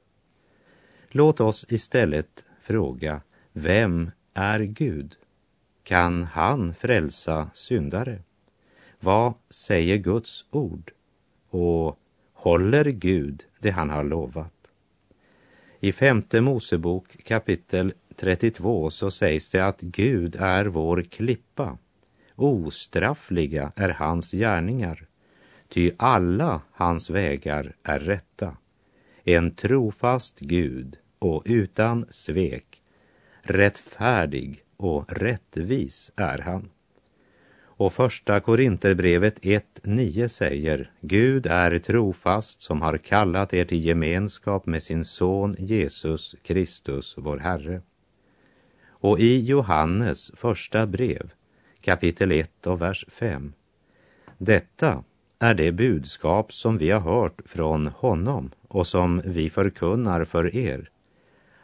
Låt 1.09 1.39
oss 1.39 1.65
istället 1.69 2.45
fråga, 2.61 3.21
vem 3.51 4.11
är 4.33 4.59
Gud? 4.59 5.15
Kan 5.83 6.23
han 6.23 6.75
frälsa 6.75 7.49
syndare? 7.53 8.19
Vad 8.99 9.33
säger 9.49 9.97
Guds 9.97 10.45
ord? 10.51 10.91
Och 11.49 11.99
håller 12.33 12.85
Gud 12.85 13.45
det 13.59 13.71
han 13.71 13.89
har 13.89 14.03
lovat? 14.03 14.53
I 15.83 15.91
femte 15.91 16.41
Mosebok 16.41 17.23
kapitel 17.23 17.93
32 18.15 18.89
så 18.89 19.11
sägs 19.11 19.49
det 19.49 19.65
att 19.65 19.81
Gud 19.81 20.35
är 20.39 20.65
vår 20.65 21.01
klippa. 21.01 21.77
Ostraffliga 22.35 23.71
är 23.75 23.89
hans 23.89 24.31
gärningar, 24.31 25.07
ty 25.69 25.91
alla 25.97 26.61
hans 26.71 27.09
vägar 27.09 27.75
är 27.83 27.99
rätta. 27.99 28.57
En 29.23 29.55
trofast 29.55 30.39
Gud 30.39 30.97
och 31.19 31.43
utan 31.45 32.05
svek, 32.09 32.81
rättfärdig 33.41 34.63
och 34.77 35.13
rättvis 35.13 36.11
är 36.15 36.37
han. 36.37 36.69
Och 37.83 37.93
första 37.93 38.39
Korinterbrevet 38.39 39.39
1.9 39.39 40.27
säger 40.27 40.91
Gud 41.01 41.45
är 41.45 41.79
trofast 41.79 42.61
som 42.61 42.81
har 42.81 42.97
kallat 42.97 43.53
er 43.53 43.65
till 43.65 43.85
gemenskap 43.85 44.65
med 44.65 44.83
sin 44.83 45.05
son 45.05 45.55
Jesus 45.59 46.35
Kristus, 46.43 47.15
vår 47.17 47.37
Herre. 47.37 47.81
Och 48.87 49.19
i 49.19 49.45
Johannes 49.45 50.31
första 50.35 50.87
brev, 50.87 51.31
kapitel 51.81 52.31
1 52.31 52.67
och 52.67 52.81
vers 52.81 53.05
5. 53.07 53.53
Detta 54.37 55.03
är 55.39 55.53
det 55.53 55.71
budskap 55.71 56.53
som 56.53 56.77
vi 56.77 56.91
har 56.91 57.01
hört 57.01 57.41
från 57.45 57.87
honom 57.87 58.51
och 58.67 58.87
som 58.87 59.21
vi 59.25 59.49
förkunnar 59.49 60.25
för 60.25 60.55
er, 60.55 60.89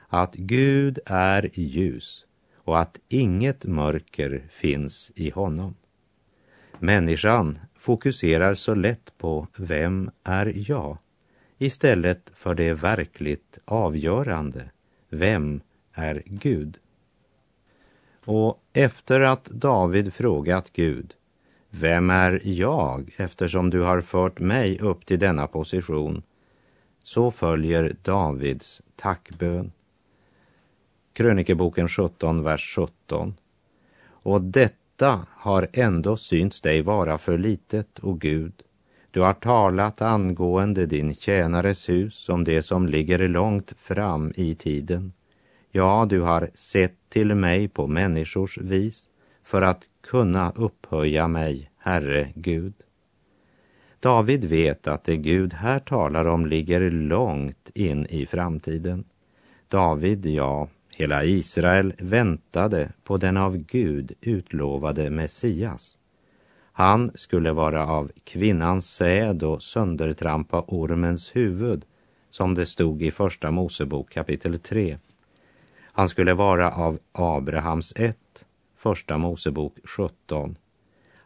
att 0.07 0.35
Gud 0.35 0.99
är 1.05 1.49
ljus 1.53 2.25
och 2.55 2.79
att 2.79 2.99
inget 3.09 3.65
mörker 3.65 4.47
finns 4.49 5.11
i 5.15 5.29
honom. 5.29 5.75
Människan 6.81 7.59
fokuserar 7.75 8.53
så 8.53 8.75
lätt 8.75 9.17
på 9.17 9.47
vem 9.57 10.11
är 10.23 10.53
jag 10.71 10.97
istället 11.57 12.31
för 12.33 12.55
det 12.55 12.73
verkligt 12.73 13.59
avgörande, 13.65 14.71
vem 15.09 15.61
är 15.93 16.23
Gud? 16.25 16.77
Och 18.25 18.63
efter 18.73 19.19
att 19.19 19.45
David 19.45 20.13
frågat 20.13 20.73
Gud, 20.73 21.13
vem 21.69 22.09
är 22.09 22.41
jag 22.43 23.15
eftersom 23.17 23.69
du 23.69 23.81
har 23.81 24.01
fört 24.01 24.39
mig 24.39 24.79
upp 24.79 25.05
till 25.05 25.19
denna 25.19 25.47
position? 25.47 26.21
Så 27.03 27.31
följer 27.31 27.95
Davids 28.01 28.81
tackbön. 28.95 29.71
Krönikeboken 31.13 31.87
17, 31.87 32.43
vers 32.43 32.75
17. 32.75 33.35
Och 34.01 34.41
detta 34.41 34.78
detta 34.99 35.25
har 35.27 35.67
ändå 35.73 36.17
synts 36.17 36.61
dig 36.61 36.81
vara 36.81 37.17
för 37.17 37.37
litet, 37.37 37.99
o 38.01 38.13
Gud. 38.13 38.53
Du 39.11 39.21
har 39.21 39.33
talat 39.33 40.01
angående 40.01 40.85
din 40.85 41.15
tjänares 41.15 41.89
hus 41.89 42.29
om 42.29 42.43
det 42.43 42.61
som 42.61 42.87
ligger 42.87 43.27
långt 43.27 43.73
fram 43.77 44.33
i 44.35 44.55
tiden. 44.55 45.13
Ja, 45.71 46.05
du 46.09 46.21
har 46.21 46.49
sett 46.53 46.95
till 47.09 47.35
mig 47.35 47.67
på 47.67 47.87
människors 47.87 48.57
vis 48.57 49.09
för 49.43 49.61
att 49.61 49.83
kunna 50.01 50.51
upphöja 50.55 51.27
mig, 51.27 51.71
Herre 51.77 52.31
Gud. 52.35 52.73
David 53.99 54.45
vet 54.45 54.87
att 54.87 55.03
det 55.03 55.17
Gud 55.17 55.53
här 55.53 55.79
talar 55.79 56.25
om 56.25 56.45
ligger 56.45 56.89
långt 56.89 57.71
in 57.73 58.05
i 58.05 58.25
framtiden. 58.25 59.03
David, 59.67 60.25
ja, 60.25 60.67
hela 60.99 61.23
Israel 61.23 61.93
väntade 61.97 62.91
på 63.03 63.17
den 63.17 63.37
av 63.37 63.57
Gud 63.57 64.11
utlovade 64.21 65.09
Messias. 65.09 65.97
Han 66.71 67.11
skulle 67.15 67.51
vara 67.51 67.87
av 67.87 68.11
kvinnans 68.23 68.95
säd 68.95 69.43
och 69.43 69.63
söndertrampa 69.63 70.61
ormens 70.67 71.35
huvud, 71.35 71.85
som 72.29 72.55
det 72.55 72.65
stod 72.65 73.01
i 73.01 73.11
Första 73.11 73.51
Mosebok 73.51 74.09
kapitel 74.09 74.59
3. 74.59 74.97
Han 75.81 76.09
skulle 76.09 76.33
vara 76.33 76.71
av 76.71 76.99
Abrahams 77.11 77.93
ett, 77.95 78.45
Första 78.77 79.17
Mosebok 79.17 79.77
17. 79.83 80.57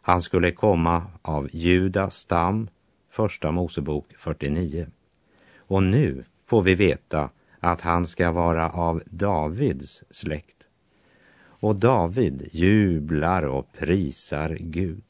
Han 0.02 0.22
skulle 0.22 0.50
komma 0.50 1.02
av 1.22 1.48
Judas 1.52 2.14
stam, 2.14 2.68
Första 3.10 3.50
Mosebok 3.50 4.06
49. 4.16 4.86
Och 5.58 5.82
nu 5.82 6.22
får 6.46 6.62
vi 6.62 6.74
veta 6.74 7.30
att 7.64 7.80
han 7.80 8.06
ska 8.06 8.32
vara 8.32 8.70
av 8.70 9.02
Davids 9.06 10.04
släkt. 10.10 10.66
Och 11.46 11.76
David 11.76 12.48
jublar 12.52 13.42
och 13.42 13.72
prisar 13.72 14.56
Gud, 14.60 15.04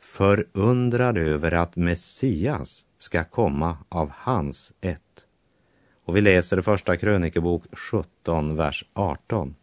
förundrad 0.00 1.18
över 1.18 1.52
att 1.52 1.76
Messias 1.76 2.86
ska 2.98 3.24
komma 3.24 3.78
av 3.88 4.10
hans 4.14 4.72
ett. 4.80 5.26
Och 6.04 6.16
vi 6.16 6.20
läser 6.20 6.60
första 6.60 6.96
krönikebok 6.96 7.62
17, 7.72 8.56
vers 8.56 8.84
18. 8.92 9.54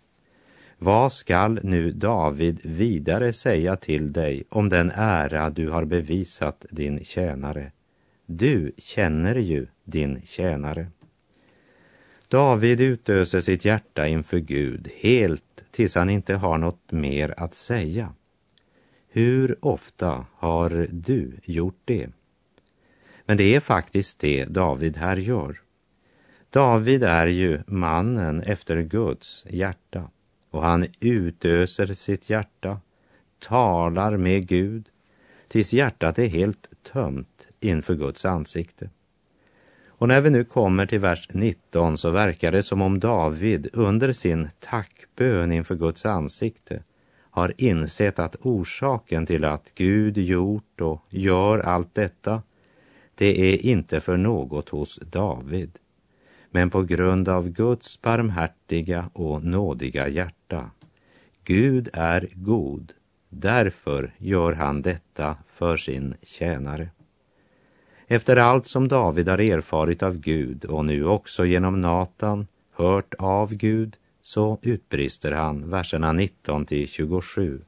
Vad 0.77 1.11
skall 1.11 1.59
nu 1.63 1.91
David 1.91 2.61
vidare 2.63 3.33
säga 3.33 3.75
till 3.75 4.13
dig 4.13 4.43
om 4.49 4.69
den 4.69 4.91
ära 4.95 5.49
du 5.49 5.69
har 5.69 5.85
bevisat 5.85 6.65
din 6.69 7.03
tjänare? 7.03 7.71
Du 8.25 8.71
känner 8.77 9.35
ju 9.35 9.67
din 9.83 10.21
tjänare. 10.25 10.87
David 12.33 12.81
utöser 12.81 13.41
sitt 13.41 13.65
hjärta 13.65 14.07
inför 14.07 14.37
Gud 14.39 14.91
helt 14.95 15.63
tills 15.71 15.95
han 15.95 16.09
inte 16.09 16.35
har 16.35 16.57
något 16.57 16.91
mer 16.91 17.33
att 17.37 17.53
säga. 17.53 18.13
Hur 19.09 19.57
ofta 19.65 20.25
har 20.35 20.87
du 20.91 21.39
gjort 21.43 21.81
det? 21.85 22.09
Men 23.25 23.37
det 23.37 23.55
är 23.55 23.59
faktiskt 23.59 24.19
det 24.19 24.45
David 24.45 24.97
här 24.97 25.17
gör. 25.17 25.61
David 26.49 27.03
är 27.03 27.27
ju 27.27 27.61
mannen 27.67 28.41
efter 28.41 28.81
Guds 28.81 29.45
hjärta 29.49 30.09
och 30.49 30.61
han 30.61 30.85
utöser 30.99 31.93
sitt 31.93 32.29
hjärta, 32.29 32.81
talar 33.39 34.17
med 34.17 34.47
Gud 34.47 34.89
tills 35.47 35.73
hjärtat 35.73 36.19
är 36.19 36.27
helt 36.27 36.69
tömt 36.93 37.47
inför 37.59 37.95
Guds 37.95 38.25
ansikte. 38.25 38.89
Och 40.03 40.09
när 40.09 40.21
vi 40.21 40.29
nu 40.29 40.43
kommer 40.43 40.85
till 40.85 40.99
vers 40.99 41.27
19 41.33 41.97
så 41.97 42.09
verkar 42.09 42.51
det 42.51 42.63
som 42.63 42.81
om 42.81 42.99
David 42.99 43.67
under 43.73 44.13
sin 44.13 44.49
tackbön 44.59 45.51
inför 45.51 45.75
Guds 45.75 46.05
ansikte 46.05 46.83
har 47.29 47.53
insett 47.57 48.19
att 48.19 48.35
orsaken 48.41 49.25
till 49.25 49.45
att 49.45 49.71
Gud 49.75 50.17
gjort 50.17 50.81
och 50.81 51.01
gör 51.09 51.59
allt 51.59 51.95
detta, 51.95 52.41
det 53.15 53.53
är 53.53 53.65
inte 53.65 54.01
för 54.01 54.17
något 54.17 54.69
hos 54.69 54.99
David, 55.11 55.71
men 56.51 56.69
på 56.69 56.83
grund 56.83 57.29
av 57.29 57.49
Guds 57.49 58.01
barmhärtiga 58.01 59.09
och 59.13 59.43
nådiga 59.43 60.07
hjärta. 60.07 60.71
Gud 61.43 61.89
är 61.93 62.29
god, 62.33 62.93
därför 63.29 64.13
gör 64.17 64.53
han 64.53 64.81
detta 64.81 65.37
för 65.47 65.77
sin 65.77 66.15
tjänare. 66.21 66.89
Efter 68.13 68.37
allt 68.37 68.65
som 68.65 68.87
David 68.87 69.29
har 69.29 69.37
erfarit 69.37 70.03
av 70.03 70.17
Gud 70.17 70.65
och 70.65 70.85
nu 70.85 71.05
också 71.05 71.45
genom 71.45 71.81
Natan 71.81 72.47
hört 72.75 73.13
av 73.19 73.53
Gud 73.53 73.95
så 74.21 74.59
utbrister 74.61 75.31
han 75.31 75.69
verserna 75.69 76.11
19 76.11 76.65
till 76.65 76.87
27. 76.87 77.61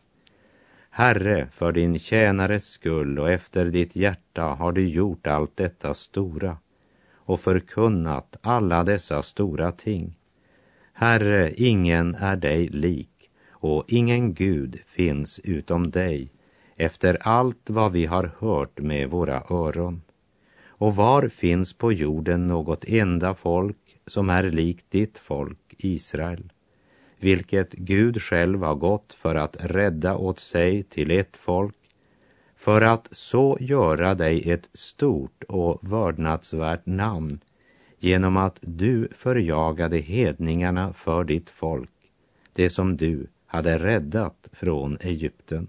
Herre, 0.89 1.47
för 1.51 1.71
din 1.71 1.99
tjänares 1.99 2.65
skull 2.65 3.19
och 3.19 3.29
efter 3.29 3.65
ditt 3.65 3.95
hjärta 3.95 4.43
har 4.43 4.71
du 4.71 4.87
gjort 4.87 5.27
allt 5.27 5.57
detta 5.57 5.93
stora 5.93 6.57
och 7.13 7.39
förkunnat 7.39 8.37
alla 8.41 8.83
dessa 8.83 9.21
stora 9.21 9.71
ting. 9.71 10.17
Herre, 10.93 11.53
ingen 11.57 12.15
är 12.15 12.35
dig 12.35 12.67
lik 12.67 13.29
och 13.49 13.83
ingen 13.87 14.33
Gud 14.33 14.79
finns 14.85 15.39
utom 15.43 15.91
dig 15.91 16.31
efter 16.75 17.17
allt 17.21 17.69
vad 17.69 17.91
vi 17.91 18.05
har 18.05 18.31
hört 18.39 18.79
med 18.79 19.09
våra 19.09 19.43
öron. 19.49 20.01
Och 20.77 20.95
var 20.95 21.27
finns 21.27 21.73
på 21.73 21.91
jorden 21.91 22.47
något 22.47 22.85
enda 22.87 23.33
folk 23.33 23.77
som 24.07 24.29
är 24.29 24.43
likt 24.43 24.91
ditt 24.91 25.17
folk 25.17 25.75
Israel, 25.77 26.51
vilket 27.19 27.71
Gud 27.73 28.21
själv 28.21 28.63
har 28.63 28.75
gått 28.75 29.13
för 29.13 29.35
att 29.35 29.57
rädda 29.59 30.15
åt 30.17 30.39
sig 30.39 30.83
till 30.83 31.11
ett 31.11 31.37
folk, 31.37 31.75
för 32.55 32.81
att 32.81 33.07
så 33.11 33.57
göra 33.59 34.15
dig 34.15 34.51
ett 34.51 34.69
stort 34.73 35.43
och 35.43 35.79
vördnadsvärt 35.81 36.85
namn 36.85 37.39
genom 37.99 38.37
att 38.37 38.59
du 38.61 39.07
förjagade 39.15 39.97
hedningarna 39.97 40.93
för 40.93 41.23
ditt 41.23 41.49
folk, 41.49 41.91
det 42.53 42.69
som 42.69 42.97
du 42.97 43.27
hade 43.45 43.77
räddat 43.79 44.49
från 44.53 44.97
Egypten. 45.01 45.67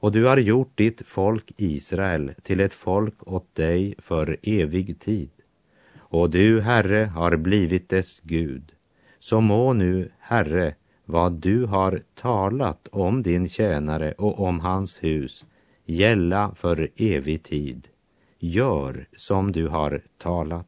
Och 0.00 0.12
du 0.12 0.24
har 0.24 0.36
gjort 0.36 0.76
ditt 0.76 1.02
folk 1.06 1.52
Israel 1.56 2.34
till 2.42 2.60
ett 2.60 2.74
folk 2.74 3.32
åt 3.32 3.54
dig 3.54 3.94
för 3.98 4.36
evig 4.42 5.00
tid. 5.00 5.30
Och 5.98 6.30
du, 6.30 6.60
Herre, 6.60 7.04
har 7.04 7.36
blivit 7.36 7.88
dess 7.88 8.20
Gud. 8.20 8.72
Så 9.18 9.40
må 9.40 9.72
nu, 9.72 10.12
Herre, 10.18 10.74
vad 11.04 11.32
du 11.32 11.64
har 11.64 12.02
talat 12.14 12.88
om 12.92 13.22
din 13.22 13.48
tjänare 13.48 14.12
och 14.12 14.40
om 14.40 14.60
hans 14.60 15.04
hus 15.04 15.44
gälla 15.84 16.54
för 16.56 16.88
evig 16.96 17.42
tid. 17.42 17.88
Gör 18.38 19.08
som 19.16 19.52
du 19.52 19.68
har 19.68 20.02
talat. 20.18 20.66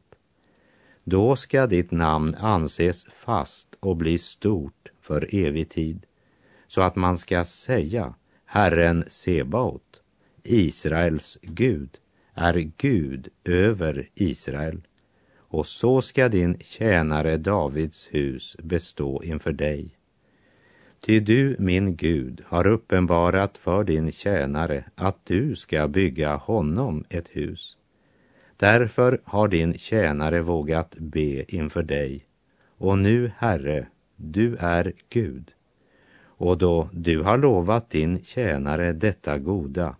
Då 1.03 1.35
ska 1.35 1.67
ditt 1.67 1.91
namn 1.91 2.35
anses 2.35 3.05
fast 3.05 3.77
och 3.79 3.97
bli 3.97 4.17
stort 4.17 4.91
för 5.01 5.35
evig 5.35 5.69
tid, 5.69 6.05
så 6.67 6.81
att 6.81 6.95
man 6.95 7.17
ska 7.17 7.45
säga 7.45 8.13
Herren 8.53 9.03
Sebaot, 9.07 10.01
Israels 10.43 11.37
Gud, 11.41 11.97
är 12.33 12.71
Gud 12.77 13.27
över 13.43 14.09
Israel. 14.15 14.81
Och 15.37 15.67
så 15.67 16.01
ska 16.01 16.29
din 16.29 16.59
tjänare 16.59 17.37
Davids 17.37 18.07
hus 18.11 18.57
bestå 18.63 19.23
inför 19.23 19.51
dig. 19.51 19.97
Ty 20.99 21.19
du, 21.19 21.55
min 21.59 21.95
Gud, 21.95 22.43
har 22.45 22.67
uppenbarat 22.67 23.57
för 23.57 23.83
din 23.83 24.11
tjänare 24.11 24.85
att 24.95 25.25
du 25.25 25.55
ska 25.55 25.87
bygga 25.87 26.35
honom 26.35 27.05
ett 27.09 27.27
hus. 27.29 27.77
Därför 28.57 29.21
har 29.23 29.47
din 29.47 29.73
tjänare 29.77 30.41
vågat 30.41 30.95
be 30.99 31.55
inför 31.55 31.83
dig. 31.83 32.25
Och 32.77 32.97
nu, 32.97 33.31
Herre, 33.37 33.87
du 34.15 34.55
är 34.55 34.93
Gud. 35.09 35.51
Och 36.41 36.57
då 36.57 36.89
du 36.93 37.21
har 37.21 37.37
lovat 37.37 37.89
din 37.89 38.23
tjänare 38.23 38.93
detta 38.93 39.37
goda, 39.37 39.95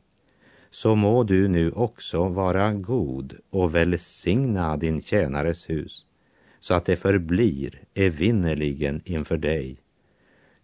så 0.69 0.95
må 0.95 1.23
du 1.23 1.47
nu 1.47 1.71
också 1.71 2.27
vara 2.27 2.73
god 2.73 3.35
och 3.49 3.75
välsigna 3.75 4.77
din 4.77 5.01
tjänares 5.01 5.69
hus, 5.69 6.05
så 6.59 6.73
att 6.73 6.85
det 6.85 6.95
förblir 6.95 7.81
evinnerligen 7.93 9.01
inför 9.05 9.37
dig. 9.37 9.77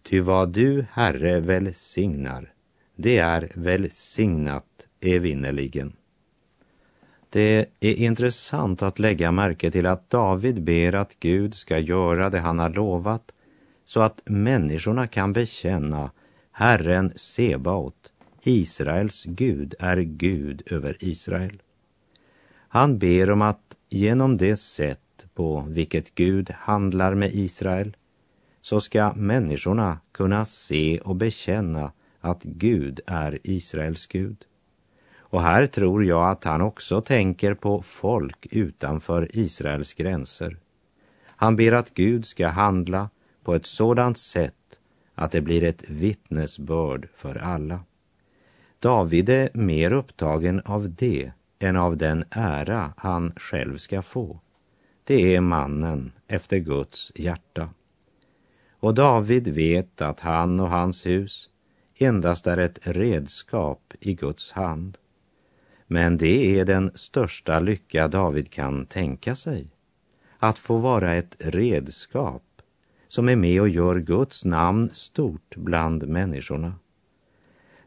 Ty 0.02 0.20
vad 0.20 0.48
du, 0.48 0.84
Herre, 0.92 1.40
välsignar, 1.40 2.52
det 2.96 3.18
är 3.18 3.52
välsignat 3.54 4.66
evinnerligen. 5.00 5.92
Det 7.30 7.66
är 7.80 7.94
intressant 7.94 8.82
att 8.82 8.98
lägga 8.98 9.32
märke 9.32 9.70
till 9.70 9.86
att 9.86 10.10
David 10.10 10.62
ber 10.62 10.94
att 10.94 11.16
Gud 11.20 11.54
ska 11.54 11.78
göra 11.78 12.30
det 12.30 12.38
han 12.38 12.58
har 12.58 12.70
lovat 12.70 13.32
så 13.88 14.00
att 14.00 14.22
människorna 14.24 15.06
kan 15.06 15.32
bekänna 15.32 16.10
Herren 16.52 17.12
Sebaot, 17.16 18.12
Israels 18.42 19.24
Gud, 19.24 19.74
är 19.78 19.96
Gud 19.96 20.62
över 20.66 20.96
Israel. 21.00 21.62
Han 22.68 22.98
ber 22.98 23.30
om 23.30 23.42
att 23.42 23.76
genom 23.88 24.36
det 24.36 24.56
sätt 24.56 25.26
på 25.34 25.64
vilket 25.68 26.14
Gud 26.14 26.50
handlar 26.50 27.14
med 27.14 27.34
Israel 27.34 27.96
så 28.62 28.80
ska 28.80 29.12
människorna 29.12 29.98
kunna 30.12 30.44
se 30.44 31.00
och 31.00 31.16
bekänna 31.16 31.92
att 32.20 32.42
Gud 32.42 33.00
är 33.06 33.38
Israels 33.42 34.06
Gud. 34.06 34.44
Och 35.18 35.42
här 35.42 35.66
tror 35.66 36.04
jag 36.04 36.30
att 36.30 36.44
han 36.44 36.60
också 36.60 37.00
tänker 37.00 37.54
på 37.54 37.82
folk 37.82 38.46
utanför 38.50 39.28
Israels 39.32 39.94
gränser. 39.94 40.56
Han 41.26 41.56
ber 41.56 41.72
att 41.72 41.94
Gud 41.94 42.26
ska 42.26 42.48
handla 42.48 43.08
på 43.48 43.54
ett 43.54 43.66
sådant 43.66 44.18
sätt 44.18 44.78
att 45.14 45.32
det 45.32 45.40
blir 45.40 45.64
ett 45.64 45.90
vittnesbörd 45.90 47.08
för 47.14 47.36
alla. 47.36 47.80
David 48.78 49.28
är 49.28 49.50
mer 49.54 49.92
upptagen 49.92 50.60
av 50.64 50.90
det 50.90 51.32
än 51.58 51.76
av 51.76 51.96
den 51.96 52.24
ära 52.30 52.92
han 52.96 53.32
själv 53.36 53.76
ska 53.76 54.02
få. 54.02 54.40
Det 55.04 55.34
är 55.34 55.40
mannen 55.40 56.12
efter 56.26 56.58
Guds 56.58 57.12
hjärta. 57.14 57.70
Och 58.80 58.94
David 58.94 59.48
vet 59.48 60.00
att 60.02 60.20
han 60.20 60.60
och 60.60 60.70
hans 60.70 61.06
hus 61.06 61.48
endast 61.98 62.46
är 62.46 62.56
ett 62.56 62.78
redskap 62.82 63.94
i 64.00 64.14
Guds 64.14 64.52
hand. 64.52 64.98
Men 65.86 66.16
det 66.16 66.60
är 66.60 66.64
den 66.64 66.90
största 66.94 67.60
lycka 67.60 68.08
David 68.08 68.50
kan 68.50 68.86
tänka 68.86 69.34
sig. 69.34 69.70
Att 70.38 70.58
få 70.58 70.78
vara 70.78 71.14
ett 71.14 71.36
redskap 71.38 72.42
som 73.08 73.28
är 73.28 73.36
med 73.36 73.60
och 73.60 73.68
gör 73.68 73.98
Guds 73.98 74.44
namn 74.44 74.90
stort 74.92 75.56
bland 75.56 76.08
människorna. 76.08 76.74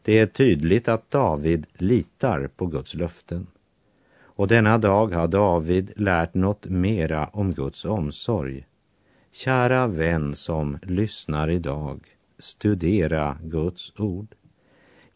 Det 0.02 0.18
är 0.18 0.26
tydligt 0.26 0.88
att 0.88 1.10
David 1.10 1.66
litar 1.72 2.46
på 2.56 2.66
Guds 2.66 2.94
löften. 2.94 3.46
Och 4.34 4.48
denna 4.48 4.78
dag 4.78 5.14
har 5.14 5.28
David 5.28 5.92
lärt 5.96 6.34
något 6.34 6.64
mera 6.64 7.26
om 7.26 7.54
Guds 7.54 7.84
omsorg. 7.84 8.66
Kära 9.32 9.86
vän 9.86 10.34
som 10.34 10.78
lyssnar 10.82 11.50
idag, 11.50 12.00
studera 12.38 13.38
Guds 13.42 13.92
ord. 14.00 14.34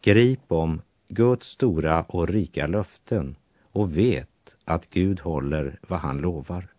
Grip 0.01 0.51
om 0.51 0.81
Guds 1.09 1.47
stora 1.47 2.03
och 2.03 2.27
rika 2.29 2.67
löften 2.67 3.35
och 3.71 3.97
vet 3.97 4.55
att 4.65 4.89
Gud 4.89 5.19
håller 5.19 5.79
vad 5.87 5.99
han 5.99 6.17
lovar. 6.17 6.76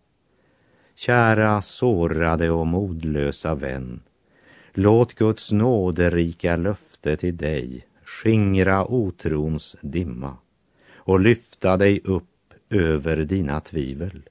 Kära 0.99 1.61
sårade 1.61 2.49
och 2.49 2.67
modlösa 2.67 3.55
vän, 3.55 4.01
låt 4.73 5.13
Guds 5.13 5.51
nåderika 5.51 6.55
löfte 6.55 7.17
till 7.17 7.37
dig 7.37 7.87
skingra 8.05 8.85
otrons 8.85 9.75
dimma 9.81 10.37
och 10.93 11.19
lyfta 11.19 11.77
dig 11.77 12.01
upp 12.03 12.53
över 12.69 13.17
dina 13.17 13.59
tvivel. 13.59 14.21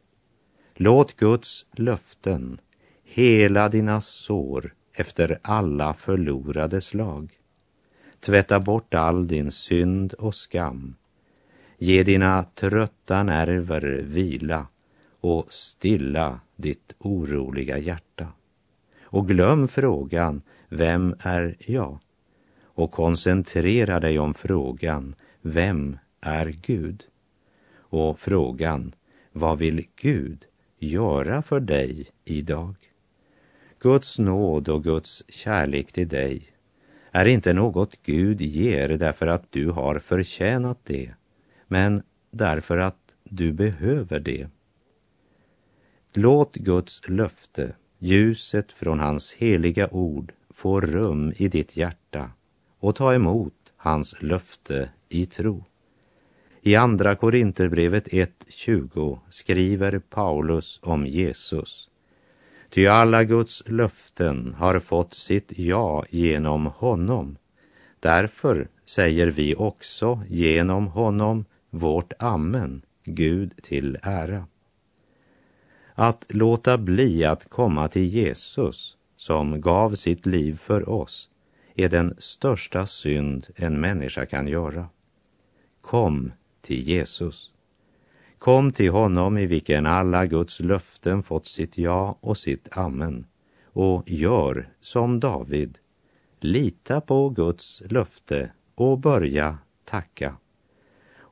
Låt 0.75 1.17
Guds 1.17 1.67
löften 1.73 2.59
hela 3.05 3.69
dina 3.69 4.01
sår 4.01 4.75
efter 4.95 5.39
alla 5.43 5.95
förlorade 5.95 6.81
slag. 6.81 7.33
Tvätta 8.21 8.61
bort 8.61 8.95
all 8.95 9.29
din 9.29 9.53
synd 9.53 10.13
och 10.13 10.35
skam. 10.35 10.95
Ge 11.79 12.03
dina 12.03 12.45
trötta 12.55 13.23
nerver 13.23 14.03
vila 14.03 14.67
och 15.29 15.53
stilla 15.53 16.41
ditt 16.57 16.95
oroliga 16.99 17.79
hjärta. 17.79 18.29
Och 19.03 19.29
glöm 19.29 19.69
frågan, 19.69 20.43
vem 20.69 21.15
är 21.21 21.57
jag? 21.59 21.99
Och 22.63 22.91
koncentrera 22.91 24.01
dig 24.01 24.19
om 24.19 24.35
frågan, 24.35 25.15
vem 25.43 25.99
är 26.21 26.47
Gud? 26.47 27.05
Och 27.77 28.19
frågan, 28.19 28.95
vad 29.33 29.59
vill 29.59 29.87
Gud 29.97 30.45
göra 30.79 31.43
för 31.43 31.61
dig 31.61 32.07
idag? 32.25 32.75
Guds 33.81 34.19
nåd 34.19 34.69
och 34.69 34.85
Guds 34.85 35.25
kärlek 35.29 35.93
till 35.93 36.09
dig 36.09 36.47
är 37.13 37.27
inte 37.27 37.53
något 37.53 38.03
Gud 38.03 38.41
ger 38.41 38.89
därför 38.89 39.27
att 39.27 39.53
du 39.53 39.71
har 39.71 39.99
förtjänat 39.99 40.79
det, 40.85 41.15
men 41.67 42.03
därför 42.31 42.79
att 42.79 43.15
du 43.25 43.53
behöver 43.53 44.21
det. 44.21 44.49
Låt 46.21 46.55
Guds 46.55 47.09
löfte, 47.09 47.75
ljuset 47.99 48.73
från 48.73 49.01
hans 49.01 49.35
heliga 49.35 49.89
ord, 49.91 50.33
få 50.51 50.81
rum 50.81 51.33
i 51.37 51.49
ditt 51.49 51.77
hjärta 51.77 52.31
och 52.79 52.97
ta 52.97 53.15
emot 53.15 53.73
hans 53.77 54.23
löfte 54.23 54.91
i 55.09 55.27
tro. 55.27 55.65
I 56.63 56.77
Andra 56.77 57.15
Korinterbrevet 57.15 58.09
1.20 58.09 59.19
skriver 59.31 59.99
Paulus 59.99 60.81
om 60.83 61.07
Jesus. 61.07 61.89
Ty 62.71 62.87
alla 62.87 63.25
Guds 63.25 63.63
löften 63.67 64.55
har 64.55 64.81
fått 64.81 65.15
sitt 65.15 65.53
ja 65.59 66.05
genom 66.11 66.67
honom. 66.67 67.37
Därför 68.01 68.69
säger 68.85 69.27
vi 69.27 69.55
också 69.55 70.23
genom 70.29 70.87
honom 70.87 71.45
vårt 71.71 72.13
amen, 72.19 72.83
Gud 73.05 73.63
till 73.63 73.99
ära. 74.03 74.47
Att 76.01 76.25
låta 76.29 76.79
bli 76.79 77.25
att 77.25 77.49
komma 77.49 77.89
till 77.89 78.05
Jesus, 78.05 78.97
som 79.17 79.61
gav 79.61 79.95
sitt 79.95 80.27
liv 80.27 80.57
för 80.57 80.89
oss, 80.89 81.31
är 81.75 81.89
den 81.89 82.15
största 82.19 82.87
synd 82.87 83.47
en 83.57 83.81
människa 83.81 84.27
kan 84.27 84.49
göra. 84.49 84.87
Kom 85.81 86.33
till 86.61 86.81
Jesus. 86.81 87.53
Kom 88.39 88.73
till 88.73 88.91
honom 88.91 89.39
i 89.39 89.47
vilken 89.47 89.87
alla 89.87 90.27
Guds 90.27 90.61
löften 90.61 91.23
fått 91.23 91.47
sitt 91.47 91.79
ja 91.79 92.19
och 92.21 92.37
sitt 92.37 92.69
amen 92.77 93.27
och 93.65 94.11
gör 94.11 94.69
som 94.81 95.21
David. 95.21 95.79
Lita 96.41 97.01
på 97.01 97.29
Guds 97.29 97.83
löfte 97.87 98.53
och 98.75 98.99
börja 98.99 99.59
tacka. 99.85 100.37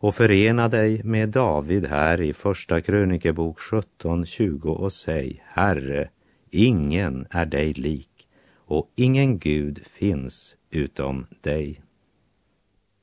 Och 0.07 0.15
förena 0.15 0.69
dig 0.69 1.03
med 1.05 1.29
David 1.29 1.87
här 1.87 2.21
i 2.21 2.33
Första 2.33 2.81
krönikebok 2.81 3.59
17.20 3.59 4.67
och 4.67 4.93
säg 4.93 5.43
Herre, 5.47 6.09
ingen 6.51 7.27
är 7.31 7.47
dig 7.47 7.73
lik 7.73 8.29
och 8.67 8.93
ingen 8.97 9.39
Gud 9.39 9.83
finns 9.93 10.57
utom 10.71 11.27
dig. 11.41 11.83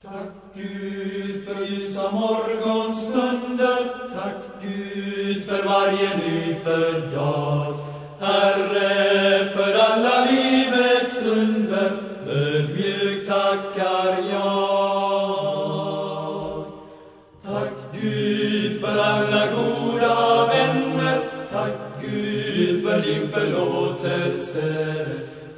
Tack 0.03 0.13
Gud 0.55 1.45
för 1.45 1.65
ljusa 1.65 2.11
morgonstunder, 2.11 4.09
tack 4.15 4.43
Gud 4.61 5.43
för 5.43 5.63
varje 5.63 6.17
nyfödd 6.17 7.11
dag. 7.11 7.77
Herre, 8.19 9.49
för 9.49 9.73
alla 9.73 10.25
livets 10.31 11.25
under, 11.25 11.91
ödmjukt 12.27 13.27
tackar 13.27 14.29
jag. 14.31 14.62
Gud 18.03 18.81
för 18.81 18.99
alla 19.03 19.47
goda 19.55 20.47
vänner, 20.47 21.19
tack 21.51 21.71
Gud 22.01 22.83
för 22.83 23.01
din 23.01 23.27
förlåtelse. 23.31 24.95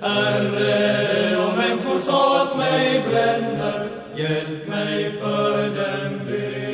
Herre, 0.01 1.37
om 1.37 1.57
människors 1.57 2.07
hat 2.07 2.57
mig 2.57 3.03
bränner, 3.09 3.87
hjälp 4.15 4.67
mig 4.67 5.11
för 5.11 5.63
dem 5.63 6.25
be. 6.27 6.65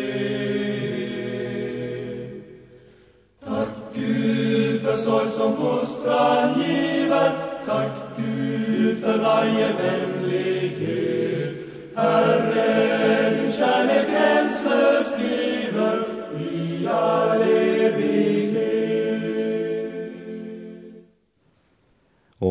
Tack 3.45 3.69
Gud 3.93 4.81
för 4.81 4.97
sorg 4.97 5.27
som 5.27 5.55
fostran 5.55 6.61
giver, 6.61 7.31
tack 7.65 7.91
Gud 8.17 8.97
för 9.03 9.17
varje 9.17 9.67
vänlighet. 9.73 11.55
Herre, 11.95 12.30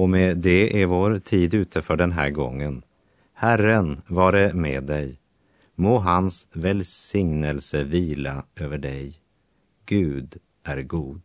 Och 0.01 0.09
med 0.09 0.39
det 0.39 0.83
är 0.83 0.87
vår 0.87 1.19
tid 1.19 1.55
ute 1.55 1.83
för 1.83 1.97
den 1.97 2.13
här 2.13 2.31
gången. 2.31 2.83
Herren 3.35 4.03
vare 4.07 4.55
med 4.55 4.85
dig. 4.85 5.21
Må 5.75 5.99
hans 5.99 6.49
välsignelse 6.53 7.85
vila 7.85 8.45
över 8.57 8.79
dig. 8.79 9.15
Gud 9.87 10.37
är 10.65 10.83
god. 10.83 11.21